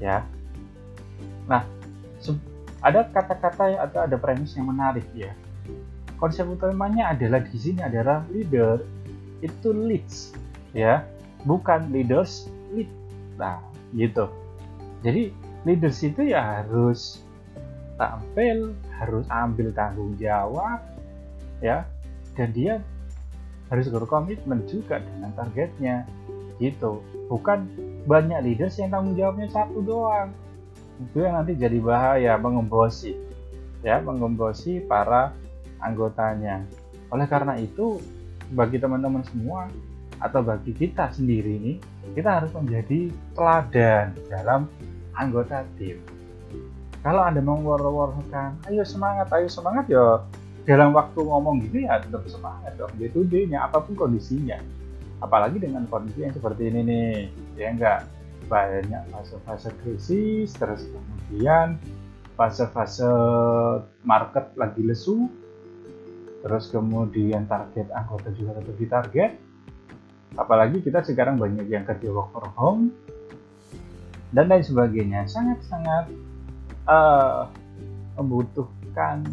ya. 0.02 0.26
Nah 1.46 1.64
ada 2.82 3.10
kata-kata 3.10 3.78
atau 3.90 4.00
ada 4.06 4.16
premis 4.18 4.54
yang 4.54 4.70
menarik 4.70 5.06
ya. 5.14 5.34
Konsep 6.18 6.50
utamanya 6.50 7.14
adalah 7.14 7.42
di 7.46 7.58
sini 7.58 7.82
adalah 7.82 8.26
leader 8.34 8.82
itu 9.42 9.70
leads 9.70 10.34
ya. 10.74 11.06
Bukan 11.46 11.94
leaders 11.94 12.50
lead. 12.74 12.90
Nah 13.38 13.62
gitu. 13.94 14.30
Jadi 15.06 15.30
leaders 15.66 16.02
itu 16.02 16.34
ya 16.34 16.62
harus 16.62 17.22
tampil 17.98 18.74
harus 18.98 19.26
ambil 19.30 19.70
tanggung 19.74 20.18
jawab 20.18 20.82
ya. 21.62 21.86
Dan 22.38 22.54
dia 22.54 22.82
harus 23.72 23.88
berkomitmen 23.92 24.66
juga 24.70 25.00
dengan 25.04 25.32
targetnya. 25.36 26.08
Gitu. 26.58 27.04
Bukan 27.30 27.70
banyak 28.10 28.40
leaders 28.44 28.80
yang 28.82 28.92
tanggung 28.96 29.14
jawabnya 29.14 29.48
satu 29.52 29.84
doang. 29.84 30.34
Itu 30.98 31.22
yang 31.22 31.38
nanti 31.38 31.54
jadi 31.54 31.78
bahaya 31.78 32.34
mengembosi 32.42 33.28
ya 33.86 34.02
mengembosi 34.02 34.82
para 34.86 35.34
anggotanya. 35.82 36.66
Oleh 37.14 37.28
karena 37.30 37.58
itu 37.60 38.02
bagi 38.54 38.80
teman-teman 38.82 39.22
semua 39.28 39.72
atau 40.18 40.42
bagi 40.42 40.74
kita 40.74 41.14
sendiri 41.14 41.62
ini 41.62 41.74
kita 42.18 42.42
harus 42.42 42.52
menjadi 42.58 43.14
teladan 43.38 44.18
dalam 44.28 44.66
anggota 45.14 45.62
tim. 45.78 46.02
Kalau 47.06 47.22
anda 47.22 47.40
mengwar-warkan 47.40 48.58
ayo 48.68 48.82
semangat 48.82 49.30
ayo 49.38 49.48
semangat 49.48 49.86
ya 49.88 50.26
dalam 50.68 50.92
waktu 50.92 51.24
ngomong 51.24 51.64
gitu 51.64 51.88
ya 51.88 52.04
tetap 52.04 52.28
semangat 52.28 52.76
dong. 52.76 52.92
Day 53.00 53.08
to 53.08 53.24
day-nya 53.24 53.72
apa 53.72 53.80
pun 53.80 53.96
kondisinya. 53.96 54.60
Apalagi 55.24 55.64
dengan 55.64 55.88
kondisi 55.88 56.28
yang 56.28 56.36
seperti 56.36 56.68
ini 56.68 56.80
nih 56.84 57.08
ya 57.56 57.68
enggak? 57.72 58.00
Banyak 58.52 59.08
fase-fase 59.16 59.72
krisis 59.80 60.52
terus 60.60 60.84
kemudian 60.92 61.80
fase-fase 62.36 63.08
market 64.04 64.54
lagi 64.60 64.84
lesu 64.84 65.32
terus 66.46 66.70
kemudian 66.70 67.48
target 67.48 67.88
anggota 67.96 68.30
juga 68.36 68.60
tetap 68.60 68.76
ditarget. 68.76 69.32
Apalagi 70.36 70.84
kita 70.84 71.00
sekarang 71.02 71.40
banyak 71.40 71.66
yang 71.72 71.88
kerja 71.88 72.12
work 72.12 72.36
from 72.36 72.52
home 72.60 72.84
dan 74.36 74.52
lain 74.52 74.68
sebagainya. 74.68 75.24
Sangat-sangat 75.32 76.12
uh, 76.92 77.48
membutuhkan 78.20 79.24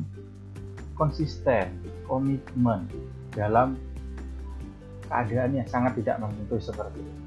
konsisten 0.95 1.71
komitmen 2.07 2.87
dalam 3.35 3.79
keadaan 5.11 5.55
yang 5.55 5.69
sangat 5.69 5.99
tidak 6.01 6.23
menentu 6.23 6.59
seperti 6.59 7.03
ini. 7.03 7.23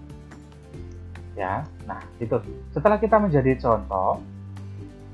Ya 1.37 1.63
nah 1.85 2.01
itu. 2.17 2.39
Setelah 2.73 2.97
kita 2.97 3.21
menjadi 3.21 3.59
contoh 3.61 4.23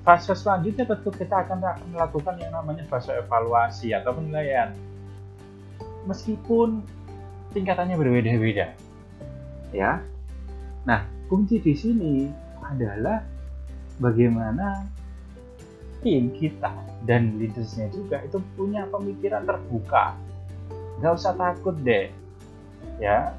fase 0.04 0.36
selanjutnya 0.36 0.88
tentu 0.88 1.12
kita 1.12 1.48
akan 1.48 1.64
melakukan 1.92 2.36
yang 2.40 2.52
namanya 2.56 2.88
fase 2.88 3.12
evaluasi 3.14 3.92
atau 3.92 4.16
penilaian. 4.16 4.72
Meskipun 6.08 6.84
tingkatannya 7.52 7.96
berbeda-beda 7.96 8.76
ya. 9.76 10.00
Nah 10.88 11.04
kunci 11.28 11.60
di 11.60 11.74
sini 11.74 12.28
adalah 12.64 13.24
bagaimana 14.00 14.88
tim 16.04 16.30
kita 16.36 16.70
dan 17.08 17.40
leadersnya 17.40 17.88
juga 17.90 18.20
itu 18.22 18.38
punya 18.60 18.86
pemikiran 18.92 19.48
terbuka. 19.48 20.20
Nggak 21.00 21.14
usah 21.16 21.34
takut 21.34 21.76
deh. 21.80 22.12
Ya 23.00 23.34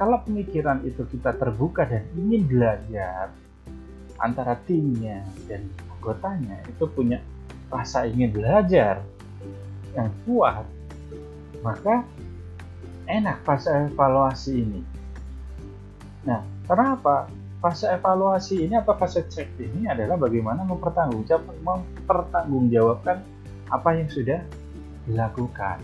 kalau 0.00 0.20
pemikiran 0.24 0.84
itu 0.84 1.04
kita 1.08 1.36
terbuka 1.36 1.84
dan 1.88 2.04
ingin 2.16 2.48
belajar 2.48 3.32
antara 4.20 4.56
timnya 4.64 5.24
dan 5.48 5.68
anggotanya 5.92 6.64
itu 6.68 6.84
punya 6.88 7.20
rasa 7.68 8.08
ingin 8.08 8.32
belajar 8.32 9.04
yang 9.92 10.08
kuat 10.24 10.64
maka 11.64 12.04
enak 13.08 13.40
fase 13.42 13.72
evaluasi 13.88 14.52
ini. 14.60 14.82
Nah 16.28 16.44
kenapa 16.68 17.28
fase 17.66 17.90
evaluasi 17.90 18.62
ini 18.62 18.78
atau 18.78 18.94
fase 18.94 19.26
cek 19.26 19.58
ini 19.58 19.90
adalah 19.90 20.14
bagaimana 20.14 20.62
mempertanggungjawabkan, 20.70 21.58
mempertanggungjawabkan 21.66 23.18
apa 23.74 23.88
yang 23.90 24.06
sudah 24.06 24.38
dilakukan. 25.10 25.82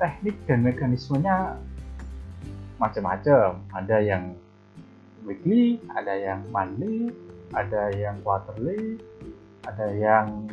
Teknik 0.00 0.40
dan 0.48 0.64
mekanismenya 0.64 1.60
macam-macam. 2.80 3.60
Ada 3.76 4.00
yang 4.00 4.32
weekly, 5.28 5.76
ada 5.92 6.16
yang 6.16 6.40
monthly, 6.48 7.12
ada 7.52 7.92
yang 7.92 8.16
quarterly, 8.24 8.96
ada 9.68 9.92
yang 9.92 10.48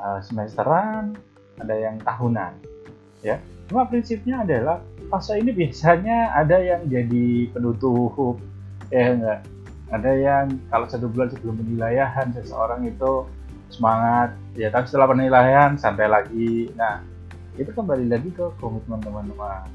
uh, 0.00 0.24
semesteran, 0.24 1.12
ada 1.60 1.76
yang 1.76 2.00
tahunan. 2.00 2.56
Ya, 3.20 3.36
cuma 3.68 3.84
prinsipnya 3.84 4.48
adalah 4.48 4.80
fase 5.12 5.36
ini 5.36 5.52
biasanya 5.52 6.32
ada 6.32 6.56
yang 6.56 6.88
jadi 6.88 7.52
penutup, 7.52 8.40
ya 8.88 9.12
enggak 9.12 9.44
ada 9.94 10.10
yang 10.10 10.58
kalau 10.66 10.90
satu 10.90 11.06
bulan 11.06 11.30
sebelum 11.30 11.54
penilaian 11.62 12.26
seseorang 12.34 12.82
itu 12.90 13.30
semangat 13.70 14.34
ya 14.58 14.70
tapi 14.74 14.90
setelah 14.90 15.14
penilaian 15.14 15.78
sampai 15.78 16.10
lagi. 16.10 16.74
Nah 16.74 16.98
itu 17.54 17.70
kembali 17.70 18.10
lagi 18.10 18.34
ke 18.34 18.42
komitmen 18.58 18.98
teman-teman. 18.98 19.70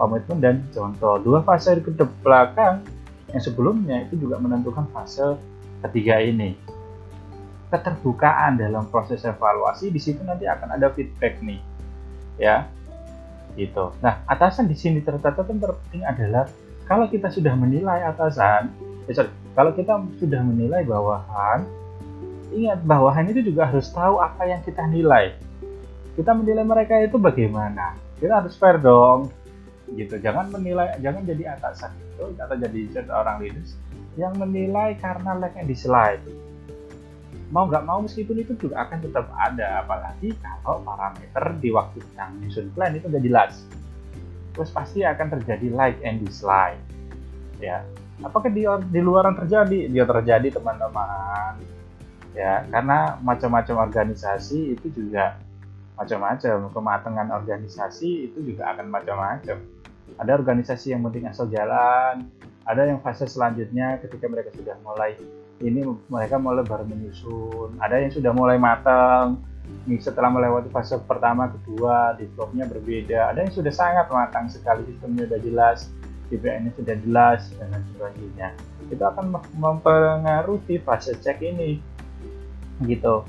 Komitmen 0.00 0.38
dan 0.40 0.56
contoh 0.72 1.20
dua 1.20 1.44
fase 1.44 1.76
ke 1.84 1.92
belakang 2.24 2.80
yang 3.28 3.42
sebelumnya 3.44 4.08
itu 4.08 4.24
juga 4.24 4.40
menentukan 4.40 4.88
fase 4.88 5.36
ketiga 5.84 6.16
ini. 6.24 6.56
Keterbukaan 7.68 8.56
dalam 8.56 8.88
proses 8.88 9.20
evaluasi 9.24 9.92
di 9.92 10.00
situ 10.00 10.24
nanti 10.24 10.48
akan 10.48 10.80
ada 10.80 10.88
feedback 10.88 11.44
nih 11.44 11.60
ya. 12.40 12.64
Gitu. 13.52 13.92
Nah 14.00 14.24
atasan 14.24 14.64
di 14.64 14.76
sini 14.80 15.04
tercatat 15.04 15.44
yang 15.44 15.60
terpenting 15.60 16.04
adalah 16.08 16.48
kalau 16.88 17.04
kita 17.08 17.28
sudah 17.28 17.52
menilai 17.52 18.00
atasan 18.08 18.72
eh, 19.08 19.14
sorry, 19.14 19.41
kalau 19.52 19.76
kita 19.76 20.00
sudah 20.16 20.40
menilai 20.40 20.80
bawahan, 20.88 21.68
ingat 22.56 22.80
bawahan 22.88 23.28
itu 23.28 23.52
juga 23.52 23.68
harus 23.68 23.88
tahu 23.92 24.16
apa 24.16 24.48
yang 24.48 24.64
kita 24.64 24.80
nilai. 24.88 25.36
Kita 26.16 26.32
menilai 26.32 26.64
mereka 26.64 26.96
itu 27.00 27.20
bagaimana? 27.20 27.96
Kita 28.16 28.40
harus 28.40 28.56
fair 28.56 28.80
dong, 28.80 29.28
gitu. 29.92 30.16
Jangan 30.20 30.48
menilai, 30.52 30.96
jangan 31.04 31.24
jadi 31.28 31.56
atasan 31.56 31.92
itu 32.00 32.24
atau 32.40 32.56
jadi 32.56 32.80
seorang 32.96 33.36
leaders 33.44 33.76
yang 34.16 34.36
menilai 34.36 34.96
karena 35.00 35.36
like 35.36 35.56
and 35.56 35.68
dislike. 35.68 36.20
Mau 37.52 37.68
nggak 37.68 37.84
mau 37.84 38.00
meskipun 38.00 38.40
itu 38.40 38.56
juga 38.56 38.88
akan 38.88 39.04
tetap 39.04 39.28
ada, 39.36 39.84
apalagi 39.84 40.32
kalau 40.40 40.80
parameter 40.80 41.44
di 41.60 41.68
waktu 41.68 42.00
kita 42.00 42.24
menyusun 42.32 42.72
plan 42.72 42.96
itu 42.96 43.08
udah 43.12 43.20
jelas. 43.20 43.52
Terus 44.56 44.72
pasti 44.72 45.04
akan 45.04 45.36
terjadi 45.36 45.68
like 45.72 46.00
and 46.00 46.24
dislike, 46.24 46.80
ya 47.60 47.84
apakah 48.20 48.52
di 48.52 48.68
di 48.92 49.00
luaran 49.00 49.32
terjadi? 49.32 49.88
Dia 49.88 50.04
terjadi 50.04 50.60
teman-teman. 50.60 51.56
Ya 52.32 52.64
karena 52.68 53.16
macam-macam 53.20 53.88
organisasi 53.88 54.76
itu 54.76 54.92
juga 54.92 55.40
macam-macam. 55.96 56.68
Kematangan 56.72 57.28
organisasi 57.32 58.32
itu 58.32 58.38
juga 58.44 58.76
akan 58.76 58.92
macam-macam. 58.92 59.56
Ada 60.20 60.32
organisasi 60.36 60.92
yang 60.92 61.00
penting 61.08 61.24
asal 61.28 61.48
jalan. 61.48 62.28
Ada 62.68 62.94
yang 62.94 63.00
fase 63.00 63.26
selanjutnya 63.26 63.98
ketika 64.04 64.28
mereka 64.30 64.54
sudah 64.54 64.76
mulai 64.84 65.18
ini 65.62 65.82
mereka 66.10 66.36
mulai 66.36 66.66
baru 66.66 66.84
menyusun. 66.84 67.78
Ada 67.78 68.02
yang 68.02 68.12
sudah 68.12 68.32
mulai 68.34 68.58
matang. 68.58 69.40
Nih 69.86 69.98
setelah 70.02 70.28
melewati 70.28 70.68
fase 70.74 70.98
pertama 71.06 71.48
kedua 71.48 72.18
developnya 72.18 72.66
berbeda. 72.66 73.30
Ada 73.34 73.46
yang 73.46 73.52
sudah 73.54 73.72
sangat 73.72 74.06
matang 74.10 74.50
sekali 74.50 74.82
sistemnya 74.90 75.30
sudah 75.30 75.40
jelas 75.42 75.78
KPI-nya 76.32 76.72
sudah 76.72 76.96
jelas 77.04 77.40
dan 77.60 77.68
lain 77.68 77.84
sebagainya. 77.92 78.48
Itu 78.88 79.04
akan 79.04 79.36
mempengaruhi 79.60 80.80
fase 80.80 81.12
cek 81.20 81.44
ini 81.44 81.76
gitu. 82.88 83.28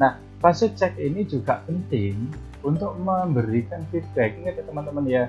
Nah 0.00 0.16
fase 0.40 0.72
cek 0.72 0.96
ini 0.96 1.28
juga 1.28 1.60
penting 1.68 2.16
untuk 2.64 2.96
memberikan 2.96 3.84
feedback. 3.92 4.40
Ingat 4.40 4.54
ya 4.56 4.64
teman-teman 4.64 5.04
ya 5.04 5.24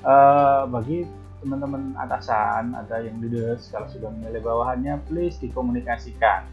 uh, 0.00 0.64
bagi 0.64 1.04
teman-teman 1.44 1.92
atasan 2.00 2.72
ada 2.72 3.04
yang 3.04 3.20
leaders 3.20 3.68
kalau 3.68 3.84
sudah 3.92 4.08
menilai 4.08 4.40
bawahannya 4.40 4.96
please 5.04 5.36
dikomunikasikan. 5.44 6.48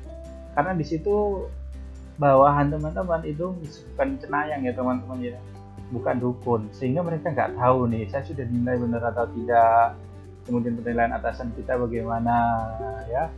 Karena 0.52 0.76
di 0.76 0.84
situ 0.84 1.48
bawahan 2.20 2.68
teman-teman 2.68 3.24
itu 3.24 3.56
bukan 3.96 4.20
cenayang 4.20 4.68
ya 4.68 4.76
teman-teman 4.76 5.20
ya 5.24 5.40
bukan 5.92 6.16
dukun 6.18 6.62
sehingga 6.72 7.04
mereka 7.04 7.30
nggak 7.36 7.60
tahu 7.60 7.92
nih 7.92 8.08
saya 8.08 8.24
sudah 8.24 8.48
dinilai 8.48 8.80
benar 8.80 9.04
atau 9.12 9.28
tidak 9.36 10.00
kemudian 10.48 10.74
penilaian 10.80 11.14
atasan 11.14 11.54
kita 11.54 11.78
bagaimana 11.78 12.36
ya. 13.08 13.30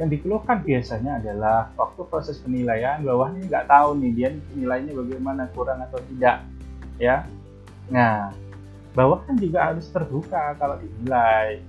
Yang 0.00 0.08
dikeluhkan 0.20 0.64
biasanya 0.64 1.20
adalah 1.20 1.68
waktu 1.76 2.00
proses 2.08 2.40
penilaian 2.40 3.04
bawahnya 3.04 3.44
nggak 3.44 3.68
tahu 3.68 4.00
nih 4.00 4.12
dia 4.16 4.28
nilainya 4.56 4.92
bagaimana 4.96 5.52
kurang 5.52 5.84
atau 5.84 6.00
tidak 6.08 6.48
ya. 6.96 7.28
Nah 7.92 8.32
bawahan 8.96 9.36
juga 9.36 9.68
harus 9.68 9.84
terbuka 9.92 10.56
kalau 10.56 10.80
dinilai. 10.80 11.60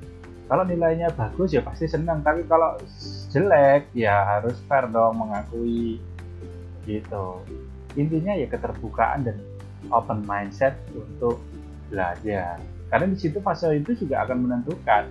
Kalau 0.47 0.63
nilainya 0.63 1.11
bagus 1.11 1.51
ya 1.51 1.59
pasti 1.59 1.91
senang 1.91 2.23
tapi 2.23 2.47
kalau 2.47 2.79
jelek 3.27 3.91
ya 3.91 4.39
harus 4.39 4.55
fair 4.71 4.87
dong 4.87 5.19
mengakui 5.19 5.99
gitu. 6.87 7.43
Intinya 7.99 8.31
ya 8.39 8.47
keterbukaan 8.47 9.27
dan 9.27 9.35
open 9.89 10.25
mindset 10.25 10.75
untuk 10.93 11.41
belajar. 11.87 12.59
Karena 12.87 13.05
di 13.11 13.17
situ 13.19 13.39
fase 13.43 13.67
itu 13.75 13.95
juga 13.95 14.23
akan 14.23 14.37
menentukan. 14.47 15.03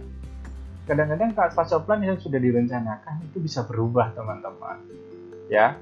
Kadang-kadang 0.87 1.35
fase 1.35 1.77
plan 1.83 2.01
yang 2.01 2.17
sudah 2.17 2.39
direncanakan 2.39 3.27
itu 3.27 3.43
bisa 3.43 3.67
berubah 3.67 4.15
teman-teman. 4.15 4.79
Ya, 5.51 5.79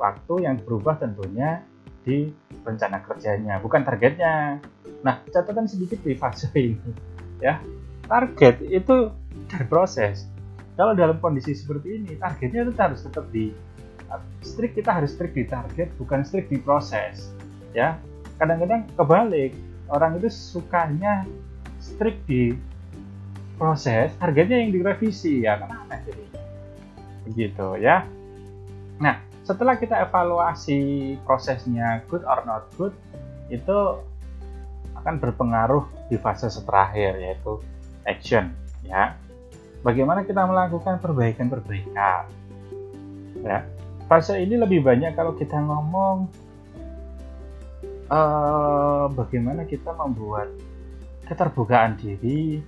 waktu 0.00 0.48
yang 0.48 0.56
berubah 0.64 0.96
tentunya 0.96 1.64
di 2.00 2.32
rencana 2.64 3.04
kerjanya, 3.04 3.60
bukan 3.60 3.84
targetnya. 3.84 4.60
Nah, 5.04 5.20
catatan 5.28 5.68
sedikit 5.68 6.00
di 6.00 6.16
fase 6.16 6.48
ini, 6.56 6.90
ya. 7.44 7.60
Target 8.08 8.64
itu 8.66 9.12
dari 9.46 9.66
proses. 9.68 10.26
Kalau 10.74 10.96
dalam 10.96 11.20
kondisi 11.20 11.52
seperti 11.52 12.00
ini, 12.00 12.16
targetnya 12.16 12.66
itu 12.66 12.72
harus 12.74 13.04
tetap 13.04 13.28
di 13.28 13.52
strict 14.42 14.74
kita 14.80 14.90
harus 14.90 15.14
strict 15.14 15.36
di 15.36 15.44
target, 15.46 15.94
bukan 16.00 16.26
strict 16.26 16.50
di 16.50 16.58
proses. 16.58 17.30
Ya, 17.70 17.98
kadang-kadang 18.40 18.88
kebalik. 18.98 19.54
Orang 19.90 20.22
itu 20.22 20.30
sukanya 20.30 21.26
strict 21.82 22.22
di 22.30 22.54
proses 23.60 24.16
harganya 24.16 24.56
yang 24.56 24.72
direvisi. 24.72 25.44
Ya 25.44 25.60
kan 25.60 25.68
aneh 25.84 26.00
jadi. 26.08 26.24
Begitu 27.28 27.68
ya. 27.82 28.08
Nah 28.96 29.20
setelah 29.44 29.76
kita 29.76 29.98
evaluasi 30.00 31.14
prosesnya 31.26 32.00
good 32.08 32.22
or 32.24 32.40
not 32.46 32.70
good 32.78 32.94
itu 33.50 33.98
akan 34.96 35.16
berpengaruh 35.18 35.84
di 36.06 36.16
fase 36.16 36.48
terakhir 36.64 37.20
yaitu 37.20 37.60
action 38.08 38.54
ya. 38.86 39.18
Bagaimana 39.80 40.24
kita 40.24 40.44
melakukan 40.44 41.00
perbaikan-perbaikan 41.02 42.24
ya. 43.44 43.64
Fase 44.06 44.38
ini 44.42 44.58
lebih 44.58 44.82
banyak 44.82 45.14
kalau 45.14 45.36
kita 45.38 45.56
ngomong 45.56 46.26
uh, 48.10 49.06
bagaimana 49.14 49.64
kita 49.64 49.94
membuat 49.94 50.50
keterbukaan 51.24 51.96
diri? 51.96 52.60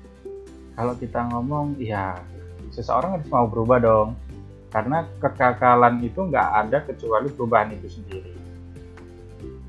Kalau 0.72 0.96
kita 0.96 1.28
ngomong 1.28 1.76
ya 1.76 2.16
seseorang 2.72 3.20
harus 3.20 3.28
mau 3.28 3.44
berubah 3.50 3.78
dong. 3.82 4.10
Karena 4.72 5.04
kekakalan 5.20 6.00
itu 6.00 6.16
nggak 6.32 6.48
ada 6.64 6.80
kecuali 6.80 7.28
perubahan 7.28 7.76
itu 7.76 7.92
sendiri. 7.92 8.32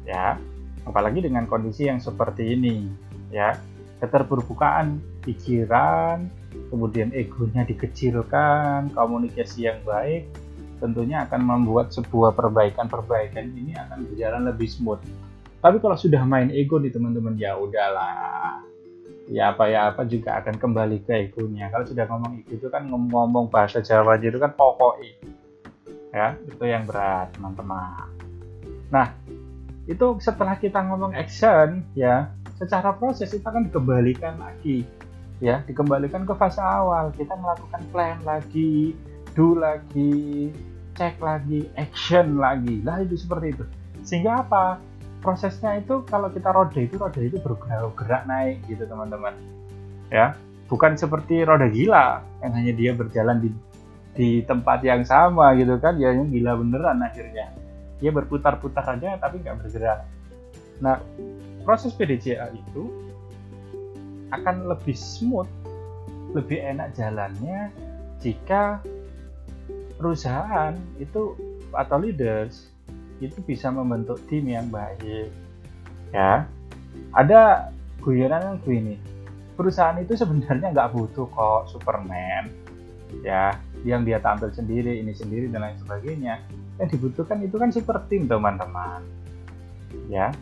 Ya 0.08 0.40
apalagi 0.88 1.20
dengan 1.20 1.44
kondisi 1.50 1.90
yang 1.90 2.00
seperti 2.00 2.56
ini 2.56 2.88
ya. 3.34 3.58
Keterbukaan 4.00 5.00
pikiran 5.24 6.28
kemudian 6.68 7.16
egonya 7.16 7.64
dikecilkan 7.64 8.92
komunikasi 8.92 9.72
yang 9.72 9.80
baik 9.88 10.28
tentunya 10.84 11.24
akan 11.24 11.40
membuat 11.40 11.96
sebuah 11.96 12.36
perbaikan-perbaikan 12.36 13.48
ini 13.56 13.72
akan 13.80 14.04
berjalan 14.04 14.44
lebih 14.52 14.68
smooth 14.68 15.00
tapi 15.64 15.80
kalau 15.80 15.96
sudah 15.96 16.28
main 16.28 16.52
ego 16.52 16.76
nih 16.76 16.92
teman-teman 16.92 17.40
ya 17.40 17.56
udahlah. 17.56 18.60
Ya 19.32 19.56
apa 19.56 19.72
ya 19.72 19.96
apa 19.96 20.04
juga 20.04 20.44
akan 20.44 20.60
kembali 20.60 21.08
ke 21.08 21.32
egonya. 21.32 21.72
Kalau 21.72 21.88
sudah 21.88 22.04
ngomong 22.12 22.44
ego 22.44 22.60
itu 22.60 22.68
kan 22.68 22.84
ngomong 22.92 23.48
bahasa 23.48 23.80
Jawa 23.80 24.20
itu 24.20 24.36
kan 24.36 24.52
pokok 24.52 25.00
ya 26.12 26.36
itu 26.44 26.64
yang 26.68 26.84
berat 26.84 27.32
teman-teman. 27.32 28.12
Nah 28.92 29.16
itu 29.88 30.20
setelah 30.20 30.60
kita 30.60 30.84
ngomong 30.84 31.16
action 31.16 31.88
ya 31.96 32.28
secara 32.60 32.92
proses 33.00 33.32
itu 33.32 33.48
akan 33.48 33.72
dikembalikan 33.72 34.36
lagi. 34.44 34.84
Ya 35.40 35.64
dikembalikan 35.64 36.28
ke 36.28 36.36
fase 36.36 36.60
awal. 36.60 37.16
Kita 37.16 37.40
melakukan 37.40 37.82
plan 37.96 38.20
lagi 38.28 39.00
do 39.32 39.56
lagi 39.56 40.52
cek 41.00 41.24
lagi 41.24 41.72
action 41.80 42.36
lagi. 42.36 42.84
Lah 42.84 43.00
itu 43.00 43.16
seperti 43.16 43.56
itu. 43.56 43.66
Sehingga 44.04 44.44
apa 44.44 44.84
prosesnya 45.24 45.80
itu 45.80 46.04
kalau 46.04 46.28
kita 46.28 46.52
roda 46.52 46.76
itu 46.76 47.00
roda 47.00 47.18
itu 47.24 47.40
bergerak 47.40 48.28
naik 48.28 48.60
gitu 48.68 48.84
teman-teman. 48.84 49.32
Ya 50.12 50.36
bukan 50.68 51.00
seperti 51.00 51.48
roda 51.48 51.72
gila 51.72 52.20
yang 52.44 52.52
hanya 52.52 52.72
dia 52.76 52.92
berjalan 52.92 53.40
di 53.40 53.50
di 54.14 54.30
tempat 54.46 54.84
yang 54.86 55.02
sama 55.08 55.56
gitu 55.56 55.80
kan 55.80 55.96
ya 55.96 56.12
yang 56.12 56.28
gila 56.28 56.60
beneran 56.60 57.00
akhirnya. 57.00 57.56
Dia 58.04 58.12
berputar-putar 58.12 58.84
aja 59.00 59.16
tapi 59.16 59.40
nggak 59.40 59.64
bergerak. 59.64 60.04
Nah 60.84 61.00
proses 61.64 61.96
PDCA 61.96 62.52
itu 62.52 62.92
akan 64.36 64.68
lebih 64.68 64.98
smooth 64.98 65.48
lebih 66.34 66.60
enak 66.60 66.98
jalannya 66.98 67.70
jika 68.20 68.82
perusahaan 69.96 70.74
itu 70.98 71.38
atau 71.72 71.98
leaders 72.02 72.73
itu 73.28 73.40
bisa 73.44 73.72
membentuk 73.72 74.20
tim 74.28 74.48
yang 74.48 74.68
baik. 74.68 75.32
Ya. 76.12 76.48
Ada 77.16 77.74
guyonan 78.04 78.42
yang 78.44 78.58
begini 78.62 79.14
perusahaan 79.54 79.96
itu 80.02 80.18
sebenarnya 80.18 80.74
nggak 80.74 80.92
butuh 80.92 81.30
kok 81.30 81.70
Superman 81.70 82.50
ya 83.22 83.54
yang 83.86 84.02
dia 84.02 84.18
tampil 84.18 84.50
sendiri 84.50 84.98
ini 84.98 85.14
sendiri 85.14 85.46
dan 85.54 85.62
lain 85.70 85.78
sebagainya. 85.78 86.42
Yang 86.82 86.98
dibutuhkan 86.98 87.38
itu 87.46 87.56
kan 87.62 87.70
super 87.70 88.02
tim 88.10 88.26
teman-teman. 88.26 89.06
Ya. 90.10 90.34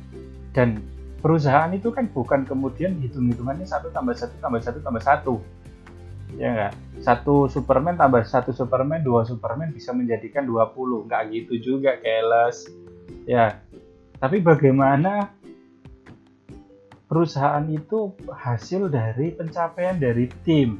Dan 0.56 0.80
perusahaan 1.20 1.68
itu 1.76 1.92
kan 1.92 2.08
bukan 2.08 2.48
kemudian 2.48 2.96
hitung-hitungannya 3.04 3.68
satu 3.68 3.92
tambah 3.92 4.16
satu 4.16 4.40
tambah 4.40 4.62
satu 4.64 4.80
tambah 4.80 5.04
satu 5.04 5.34
ya 6.40 6.48
enggak 6.52 6.74
satu 7.02 7.50
Superman 7.50 7.98
tambah 7.98 8.22
satu 8.22 8.54
Superman 8.54 9.02
dua 9.02 9.26
Superman 9.26 9.74
bisa 9.74 9.90
menjadikan 9.90 10.46
20 10.46 11.10
nggak 11.10 11.22
gitu 11.34 11.54
juga 11.58 11.98
keles. 11.98 12.70
Ya. 13.26 13.58
Tapi 14.22 14.38
bagaimana 14.38 15.34
perusahaan 17.10 17.66
itu 17.66 18.14
hasil 18.30 18.94
dari 18.94 19.34
pencapaian 19.34 19.98
dari 19.98 20.30
tim? 20.46 20.78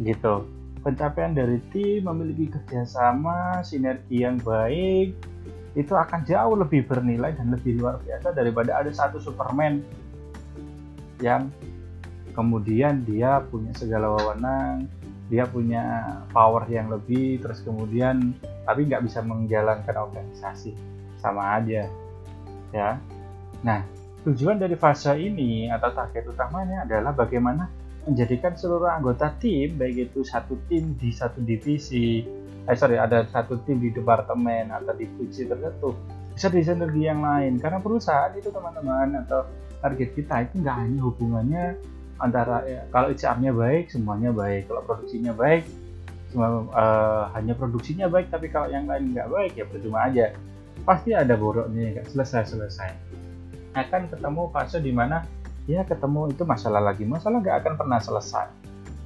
Gitu. 0.00 0.48
Pencapaian 0.80 1.36
dari 1.36 1.60
tim 1.70 2.08
memiliki 2.08 2.48
kerjasama, 2.48 3.60
sinergi 3.60 4.24
yang 4.24 4.40
baik, 4.40 5.12
itu 5.76 5.92
akan 5.92 6.24
jauh 6.24 6.56
lebih 6.56 6.88
bernilai 6.88 7.36
dan 7.36 7.52
lebih 7.52 7.78
luar 7.78 8.00
biasa 8.00 8.32
daripada 8.32 8.80
ada 8.80 8.90
satu 8.90 9.20
Superman 9.20 9.84
yang 11.20 11.52
kemudian 12.32 13.04
dia 13.04 13.40
punya 13.46 13.72
segala 13.76 14.16
wewenang, 14.16 14.88
dia 15.28 15.48
punya 15.48 16.16
power 16.32 16.64
yang 16.68 16.92
lebih, 16.92 17.40
terus 17.40 17.64
kemudian 17.64 18.36
tapi 18.68 18.88
nggak 18.88 19.04
bisa 19.04 19.24
menjalankan 19.24 19.96
organisasi, 19.96 20.76
sama 21.20 21.60
aja, 21.60 21.88
ya. 22.72 23.00
Nah, 23.62 23.80
tujuan 24.26 24.58
dari 24.58 24.74
fase 24.74 25.14
ini 25.18 25.70
atau 25.70 25.90
target 25.94 26.30
utamanya 26.30 26.86
adalah 26.86 27.14
bagaimana 27.14 27.66
menjadikan 28.06 28.58
seluruh 28.58 28.90
anggota 28.90 29.30
tim 29.38 29.78
baik 29.78 30.10
itu 30.10 30.26
satu 30.26 30.58
tim 30.66 30.98
di 30.98 31.14
satu 31.14 31.38
divisi 31.38 32.26
eh 32.66 32.76
sorry 32.78 32.98
ada 32.98 33.26
satu 33.30 33.62
tim 33.62 33.78
di 33.78 33.94
departemen 33.94 34.70
atau 34.74 34.94
divisi 34.94 35.46
tertentu 35.46 35.94
bisa 36.34 36.50
di 36.50 36.62
sinergi 36.62 37.02
yang 37.06 37.22
lain 37.22 37.62
karena 37.62 37.78
perusahaan 37.78 38.34
itu 38.34 38.50
teman-teman 38.50 39.22
atau 39.26 39.46
target 39.82 40.10
kita 40.14 40.34
itu 40.46 40.54
nggak 40.62 40.76
hanya 40.78 41.00
hubungannya 41.02 41.64
antara 42.22 42.62
ya, 42.64 42.86
kalau 42.94 43.10
HR-nya 43.10 43.50
baik 43.50 43.90
semuanya 43.90 44.30
baik. 44.30 44.70
Kalau 44.70 44.82
produksinya 44.86 45.34
baik 45.34 45.66
cuma 46.32 46.64
uh, 46.72 47.28
hanya 47.36 47.52
produksinya 47.52 48.08
baik 48.08 48.32
tapi 48.32 48.48
kalau 48.48 48.72
yang 48.72 48.88
lain 48.88 49.12
nggak 49.12 49.28
baik 49.28 49.52
ya 49.58 49.64
percuma 49.66 50.08
aja. 50.08 50.32
Pasti 50.86 51.12
ada 51.12 51.34
boroknya 51.34 51.98
nggak 51.98 52.08
selesai 52.08 52.54
selesai 52.54 52.90
akan 53.72 54.12
ketemu 54.12 54.52
fase 54.52 54.78
di 54.84 54.92
mana 54.92 55.24
ya 55.64 55.84
ketemu 55.84 56.32
itu 56.32 56.42
masalah 56.46 56.80
lagi. 56.80 57.04
Masalah 57.04 57.40
nggak 57.40 57.56
akan 57.64 57.74
pernah 57.76 57.98
selesai 58.00 58.46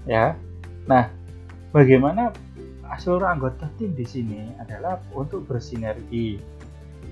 ya. 0.07 0.37
Nah 0.87 1.11
bagaimana 1.75 2.31
seluruh 3.03 3.27
anggota 3.27 3.67
tim 3.77 3.93
di 3.93 4.07
sini 4.07 4.55
adalah 4.63 5.03
untuk 5.11 5.43
bersinergi 5.51 6.39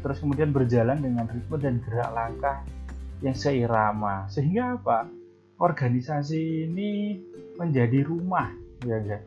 terus 0.00 0.20
kemudian 0.20 0.52
berjalan 0.52 1.00
dengan 1.00 1.24
ritme 1.26 1.56
dan 1.58 1.80
gerak 1.82 2.10
langkah 2.12 2.60
yang 3.24 3.34
seirama. 3.34 4.28
Sehingga 4.28 4.76
apa 4.78 5.08
organisasi 5.58 6.70
ini 6.70 7.20
menjadi 7.58 8.02
rumah 8.06 8.50
ya 8.86 8.98
kan 9.02 9.22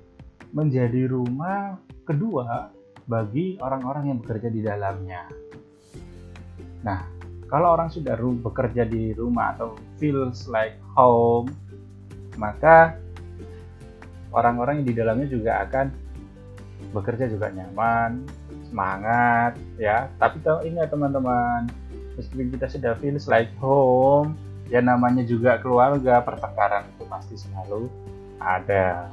menjadi 0.52 1.08
rumah 1.12 1.80
kedua 2.08 2.72
bagi 3.08 3.56
orang-orang 3.60 4.12
yang 4.12 4.18
bekerja 4.20 4.50
di 4.52 4.62
dalamnya 4.63 5.28
nah 6.84 7.18
kalau 7.48 7.80
orang 7.80 7.88
sudah 7.88 8.20
bekerja 8.20 8.84
di 8.84 9.16
rumah 9.16 9.56
atau 9.56 9.80
feels 9.96 10.52
like 10.52 10.76
home, 11.00 11.48
maka 12.36 13.00
orang-orang 14.36 14.84
yang 14.84 14.88
di 14.92 14.96
dalamnya 14.96 15.28
juga 15.32 15.63
akan 15.63 15.88
bekerja 16.92 17.32
juga 17.32 17.48
nyaman, 17.56 18.28
semangat, 18.68 19.56
ya. 19.80 20.12
Tapi 20.20 20.44
ya 20.44 20.92
teman-teman, 20.92 21.72
meskipun 22.20 22.52
kita 22.52 22.68
sudah 22.68 23.00
feels 23.00 23.32
like 23.32 23.52
home, 23.63 24.36
ya 24.67 24.80
namanya 24.84 25.23
juga 25.23 25.58
keluarga, 25.60 26.21
pertengkaran 26.23 26.88
itu 26.95 27.03
pasti 27.08 27.36
selalu 27.39 27.88
ada, 28.38 29.12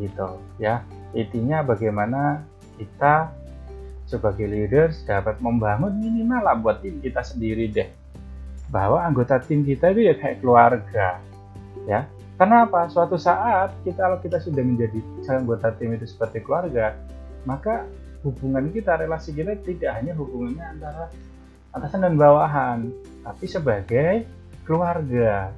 gitu, 0.00 0.40
ya. 0.58 0.82
Intinya 1.14 1.62
bagaimana 1.62 2.42
kita 2.80 3.30
sebagai 4.04 4.44
leaders 4.44 5.06
dapat 5.06 5.38
membangun 5.38 5.94
minimal 5.96 6.42
lah 6.42 6.56
buat 6.58 6.82
tim 6.82 6.98
kita 6.98 7.22
sendiri 7.22 7.70
deh. 7.70 7.88
Bahwa 8.72 9.02
anggota 9.04 9.38
tim 9.38 9.62
kita 9.62 9.94
itu 9.94 10.10
ya 10.10 10.14
kayak 10.18 10.42
keluarga 10.42 11.22
ya. 11.86 12.08
Karena 12.34 12.66
apa? 12.66 12.90
Suatu 12.90 13.14
saat 13.14 13.70
kita 13.86 14.02
kalau 14.02 14.18
kita 14.18 14.42
sudah 14.42 14.58
menjadi 14.66 14.98
anggota 15.30 15.70
tim 15.78 15.94
itu 15.94 16.10
seperti 16.10 16.42
keluarga 16.42 16.98
maka 17.44 17.84
hubungan 18.24 18.72
kita 18.72 18.96
relasi 18.96 19.36
kita 19.36 19.56
tidak 19.62 20.00
hanya 20.00 20.16
hubungannya 20.16 20.64
antara 20.64 21.12
atasan 21.76 22.08
dan 22.08 22.14
bawahan 22.16 22.88
tapi 23.22 23.44
sebagai 23.44 24.24
keluarga 24.64 25.52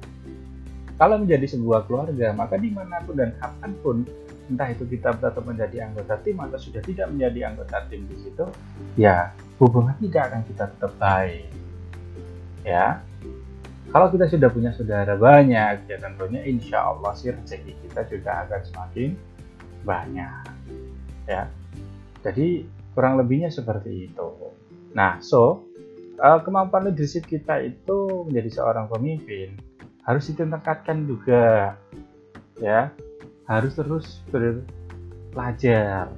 kalau 0.99 1.17
menjadi 1.21 1.57
sebuah 1.57 1.87
keluarga 1.89 2.35
maka 2.35 2.59
di 2.59 2.69
mana 2.69 3.01
pun 3.03 3.15
dan 3.15 3.31
kapan 3.39 3.71
pun 3.81 3.97
entah 4.47 4.71
itu 4.71 4.87
kita 4.87 5.11
tetap 5.19 5.43
menjadi 5.43 5.91
anggota 5.91 6.15
tim 6.23 6.39
atau 6.39 6.55
sudah 6.55 6.79
tidak 6.79 7.11
menjadi 7.11 7.51
anggota 7.51 7.83
tim 7.91 8.07
di 8.07 8.15
situ, 8.15 8.47
ya 8.95 9.35
hubungan 9.59 9.91
tidak 9.99 10.31
akan 10.31 10.41
kita 10.47 10.71
tetap 10.71 10.95
baik. 10.95 11.51
Ya, 12.63 13.03
kalau 13.91 14.07
kita 14.07 14.31
sudah 14.31 14.47
punya 14.47 14.71
saudara 14.71 15.19
banyak, 15.19 15.91
ya 15.91 15.97
tentunya 15.99 16.47
insya 16.47 16.79
Allah 16.79 17.11
sih 17.19 17.35
rezeki 17.35 17.91
kita 17.91 18.07
juga 18.07 18.47
akan 18.47 18.61
semakin 18.71 19.09
banyak. 19.83 20.47
Ya, 21.27 21.51
jadi 22.23 22.63
kurang 22.97 23.21
lebihnya 23.21 23.53
seperti 23.53 24.09
itu 24.09 24.27
nah 24.97 25.21
so 25.21 25.66
uh, 26.21 26.39
kemampuan 26.41 26.89
leadership 26.89 27.25
kita 27.25 27.61
itu 27.61 28.25
menjadi 28.25 28.61
seorang 28.61 28.89
pemimpin 28.89 29.57
harus 30.07 30.31
ditingkatkan 30.31 31.03
juga 31.03 31.75
ya. 32.63 32.89
Harus 33.47 33.75
terus 33.79 34.23
belajar 35.31 36.11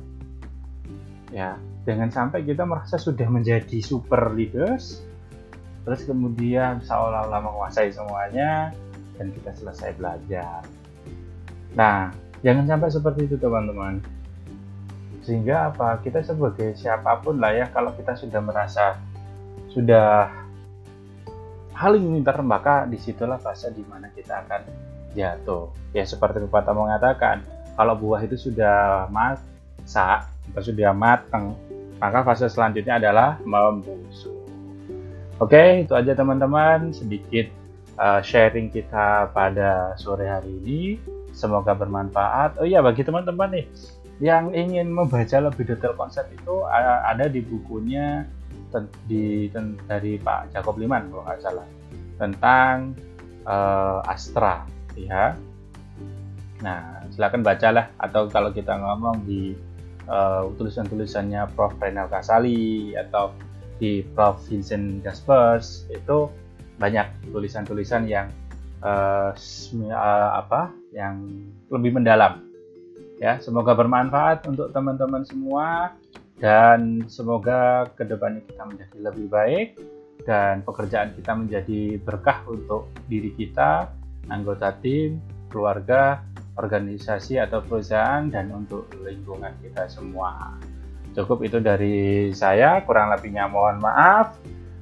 ya. 1.33 1.57
Jangan 1.85 2.09
sampai 2.13 2.45
kita 2.45 2.65
merasa 2.65 3.01
sudah 3.01 3.25
menjadi 3.29 3.81
super 3.81 4.29
leaders 4.33 5.01
terus 5.87 6.05
kemudian 6.05 6.85
seolah-olah 6.85 7.41
menguasai 7.49 7.89
semuanya 7.89 8.69
dan 9.17 9.33
kita 9.33 9.57
selesai 9.57 9.97
belajar. 9.97 10.61
Nah 11.73 12.13
jangan 12.45 12.65
sampai 12.69 12.89
seperti 12.93 13.25
itu 13.25 13.35
teman-teman. 13.41 14.01
Sehingga 15.25 15.69
apa? 15.73 16.01
Kita 16.01 16.21
sebagai 16.25 16.73
siapa 16.77 17.21
pun 17.21 17.37
lah 17.37 17.53
ya 17.53 17.65
kalau 17.69 17.93
kita 17.93 18.17
sudah 18.17 18.41
merasa 18.41 18.97
sudah 19.71 20.31
paling 21.73 22.03
pintar 22.19 22.43
maka 22.43 22.83
di 22.83 22.99
situlah 22.99 23.39
fase 23.39 23.71
di 23.71 23.85
mana 23.87 24.11
kita 24.11 24.43
akan 24.45 24.61
jatuh. 25.15 25.71
Ya 25.95 26.03
seperti 26.03 26.43
pepatah 26.43 26.75
mengatakan 26.75 27.45
kalau 27.79 27.95
buah 27.95 28.19
itu 28.25 28.35
sudah 28.35 29.07
masak 29.07 30.27
atau 30.51 30.61
sudah 30.61 30.91
matang 30.91 31.55
maka 31.99 32.23
fase 32.23 32.51
selanjutnya 32.51 32.99
adalah 32.99 33.39
membusuk. 33.47 34.35
Oke 35.39 35.87
itu 35.87 35.95
aja 35.95 36.11
teman-teman. 36.11 36.91
Sedikit 36.91 37.47
uh, 37.95 38.19
sharing 38.19 38.67
kita 38.67 39.31
pada 39.31 39.95
sore 39.95 40.27
hari 40.27 40.51
ini. 40.63 40.81
Semoga 41.31 41.71
bermanfaat. 41.71 42.59
Oh 42.59 42.67
iya 42.67 42.83
bagi 42.83 43.07
teman-teman 43.07 43.55
nih 43.55 43.65
yang 44.19 44.51
ingin 44.51 44.91
membaca 44.91 45.39
lebih 45.39 45.63
detail 45.63 45.95
konsep 45.95 46.27
itu 46.27 46.67
ada 46.67 47.31
di 47.31 47.39
bukunya 47.39 48.27
di 49.09 49.49
dari 49.89 50.21
Pak 50.21 50.53
Jacob 50.53 50.77
Liman 50.77 51.09
kalau 51.09 51.23
nggak 51.25 51.41
salah 51.41 51.67
tentang 52.21 52.93
uh, 53.47 54.05
Astra 54.05 54.65
ya 54.93 55.33
nah 56.59 57.01
silakan 57.09 57.41
bacalah 57.41 57.89
atau 57.97 58.27
kalau 58.27 58.51
kita 58.51 58.75
ngomong 58.75 59.23
di 59.23 59.55
uh, 60.09 60.49
tulisan-tulisannya 60.57 61.47
Prof. 61.55 61.77
Renal 61.79 62.11
Kasali 62.11 62.93
atau 62.97 63.31
di 63.79 64.03
Prof. 64.03 64.43
Vincent 64.49 65.05
Jaspers 65.05 65.87
itu 65.87 66.27
banyak 66.75 67.31
tulisan-tulisan 67.31 68.07
yang 68.07 68.27
uh, 68.83 69.31
apa 70.35 70.71
yang 70.95 71.27
lebih 71.69 71.95
mendalam 71.99 72.49
ya 73.19 73.35
semoga 73.43 73.75
bermanfaat 73.75 74.47
untuk 74.47 74.71
teman-teman 74.71 75.27
semua 75.27 75.93
dan 76.39 77.03
semoga 77.11 77.91
ke 77.93 78.07
depannya 78.07 78.43
kita 78.47 78.63
menjadi 78.63 78.97
lebih 78.99 79.27
baik 79.27 79.67
dan 80.23 80.63
pekerjaan 80.63 81.15
kita 81.15 81.31
menjadi 81.35 81.81
berkah 81.99 82.43
untuk 82.47 82.91
diri 83.07 83.35
kita 83.35 83.91
anggota 84.31 84.75
tim 84.79 85.19
keluarga 85.51 86.23
organisasi 86.59 87.39
atau 87.39 87.63
perusahaan 87.63 88.27
dan 88.27 88.51
untuk 88.51 88.87
lingkungan 88.99 89.51
kita 89.63 89.87
semua 89.91 90.55
cukup 91.15 91.43
itu 91.43 91.59
dari 91.59 92.31
saya 92.31 92.83
kurang 92.83 93.11
lebihnya 93.11 93.47
mohon 93.51 93.79
maaf 93.83 94.39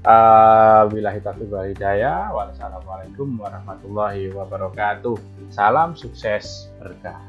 uh, 0.08 0.88
Bilahi 0.88 1.20
taufiq 1.20 1.52
wal 1.52 1.68
hidayah. 1.68 2.32
Wassalamualaikum 2.32 3.36
warahmatullahi 3.38 4.32
wabarakatuh. 4.32 5.18
Salam 5.52 5.94
sukses 5.94 6.72
berkah. 6.80 7.20